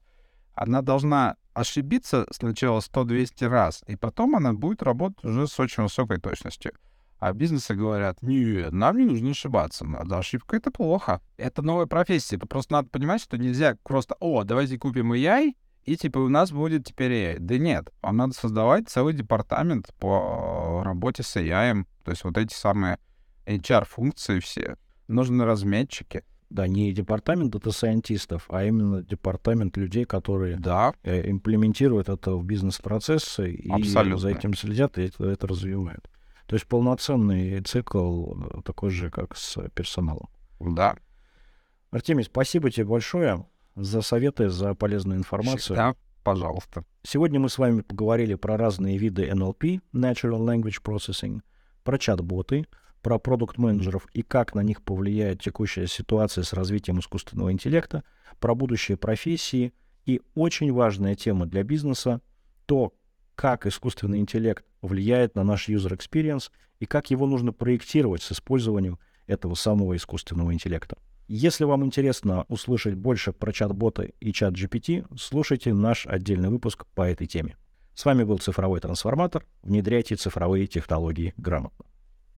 Она 0.54 0.82
должна 0.82 1.36
ошибиться 1.54 2.26
сначала 2.32 2.80
100-200 2.80 3.48
раз, 3.48 3.84
и 3.88 3.96
потом 3.96 4.36
она 4.36 4.54
будет 4.54 4.84
работать 4.84 5.24
уже 5.26 5.48
с 5.48 5.60
очень 5.60 5.84
высокой 5.84 6.20
точностью. 6.20 6.74
А 7.20 7.32
бизнесы 7.32 7.74
говорят, 7.74 8.22
нет, 8.22 8.74
нам 8.74 8.98
не 8.98 9.06
нужно 9.06 9.32
ошибаться. 9.32 9.86
Надо 9.86 10.18
ошибка— 10.18 10.56
это 10.58 10.72
плохо. 10.72 11.22
Это 11.38 11.62
новая 11.62 11.86
профессия. 11.86 12.38
Просто 12.38 12.74
надо 12.74 12.90
понимать, 12.90 13.22
что 13.22 13.38
нельзя 13.38 13.78
просто, 13.84 14.16
о, 14.20 14.44
давайте 14.44 14.78
купим 14.78 15.14
AI, 15.14 15.54
и 15.86 15.96
типа 15.96 16.20
у 16.20 16.30
нас 16.30 16.52
будет 16.52 16.86
теперь 16.86 17.12
AI. 17.12 17.40
Да 17.40 17.58
нет, 17.58 17.90
вам 18.02 18.18
надо 18.18 18.34
создавать 18.34 18.90
целый 18.90 19.14
департамент 19.14 19.94
по 20.00 20.82
работе 20.84 21.24
с 21.24 21.36
AI. 21.38 21.86
То 22.04 22.12
есть 22.12 22.24
вот 22.26 22.38
эти 22.38 22.54
самые 22.54 23.00
HR-функции 23.46 24.40
все 24.40 24.76
нужны 25.08 25.46
разметчики. 25.46 26.24
Да, 26.50 26.68
не 26.68 26.94
департамент 26.94 27.52
дата-сайентистов, 27.52 28.46
а 28.50 28.64
именно 28.64 29.02
департамент 29.02 29.76
людей, 29.76 30.06
которые 30.06 30.58
да. 30.58 30.94
Э, 31.02 31.30
имплементируют 31.30 32.10
это 32.10 32.36
в 32.36 32.46
бизнес-процессы 32.46 33.52
и 33.52 33.84
за 33.84 34.30
этим 34.30 34.54
следят 34.54 35.00
и 35.00 35.06
это, 35.06 35.26
это 35.26 35.48
развивают. 35.48 36.08
То 36.46 36.56
есть 36.56 36.68
полноценный 36.68 37.60
цикл 37.62 38.34
э, 38.34 38.62
такой 38.64 38.92
же, 38.92 39.10
как 39.10 39.36
с 39.36 39.58
персоналом. 39.70 40.30
Да. 40.60 40.96
Артемий, 41.90 42.24
спасибо 42.24 42.70
тебе 42.70 42.86
большое 42.86 43.46
за 43.76 44.02
советы, 44.02 44.50
за 44.50 44.76
полезную 44.76 45.18
информацию. 45.18 45.76
Да, 45.76 45.96
пожалуйста. 46.24 46.86
Сегодня 47.04 47.40
мы 47.40 47.50
с 47.50 47.58
вами 47.58 47.82
поговорили 47.82 48.36
про 48.36 48.58
разные 48.58 48.98
виды 48.98 49.28
NLP, 49.28 49.82
Natural 49.94 50.40
Language 50.40 50.82
Processing, 50.84 51.42
про 51.84 51.98
чат-боты, 51.98 52.66
про 53.04 53.20
продукт-менеджеров 53.20 54.08
и 54.14 54.24
как 54.24 54.56
на 54.56 54.62
них 54.62 54.82
повлияет 54.82 55.42
текущая 55.42 55.86
ситуация 55.86 56.44
с 56.44 56.54
развитием 56.54 57.00
искусственного 57.00 57.52
интеллекта, 57.52 58.04
про 58.40 58.56
будущие 58.56 58.98
профессии 58.98 59.74
и 60.06 60.22
очень 60.34 60.74
важная 60.74 61.14
тема 61.14 61.46
для 61.46 61.64
бизнеса— 61.64 62.22
то, 62.66 62.94
как 63.36 63.66
искусственный 63.66 64.20
интеллект 64.20 64.66
влияет 64.82 65.36
на 65.36 65.44
наш 65.44 65.70
user 65.70 65.98
experience 65.98 66.50
и 66.80 66.86
как 66.86 67.12
его 67.12 67.28
нужно 67.28 67.52
проектировать 67.52 68.22
с 68.22 68.32
использованием 68.32 69.00
этого 69.28 69.56
самого 69.56 69.96
искусственного 69.96 70.54
интеллекта. 70.54 70.98
Если 71.28 71.64
вам 71.64 71.86
интересно 71.86 72.46
услышать 72.48 72.96
больше 72.96 73.32
про 73.32 73.52
чат-боты 73.52 74.14
и 74.20 74.34
чат 74.34 74.54
GPT, 74.54 75.06
слушайте 75.18 75.74
наш 75.74 76.06
отдельный 76.06 76.50
выпуск 76.50 76.86
по 76.96 77.02
этой 77.04 77.28
теме. 77.28 77.58
С 77.96 78.06
вами 78.06 78.24
был 78.24 78.40
цифровой 78.40 78.80
трансформатор. 78.80 79.46
Внедряйте 79.62 80.16
цифровые 80.16 80.68
технологии 80.68 81.34
грамотно. 81.38 81.86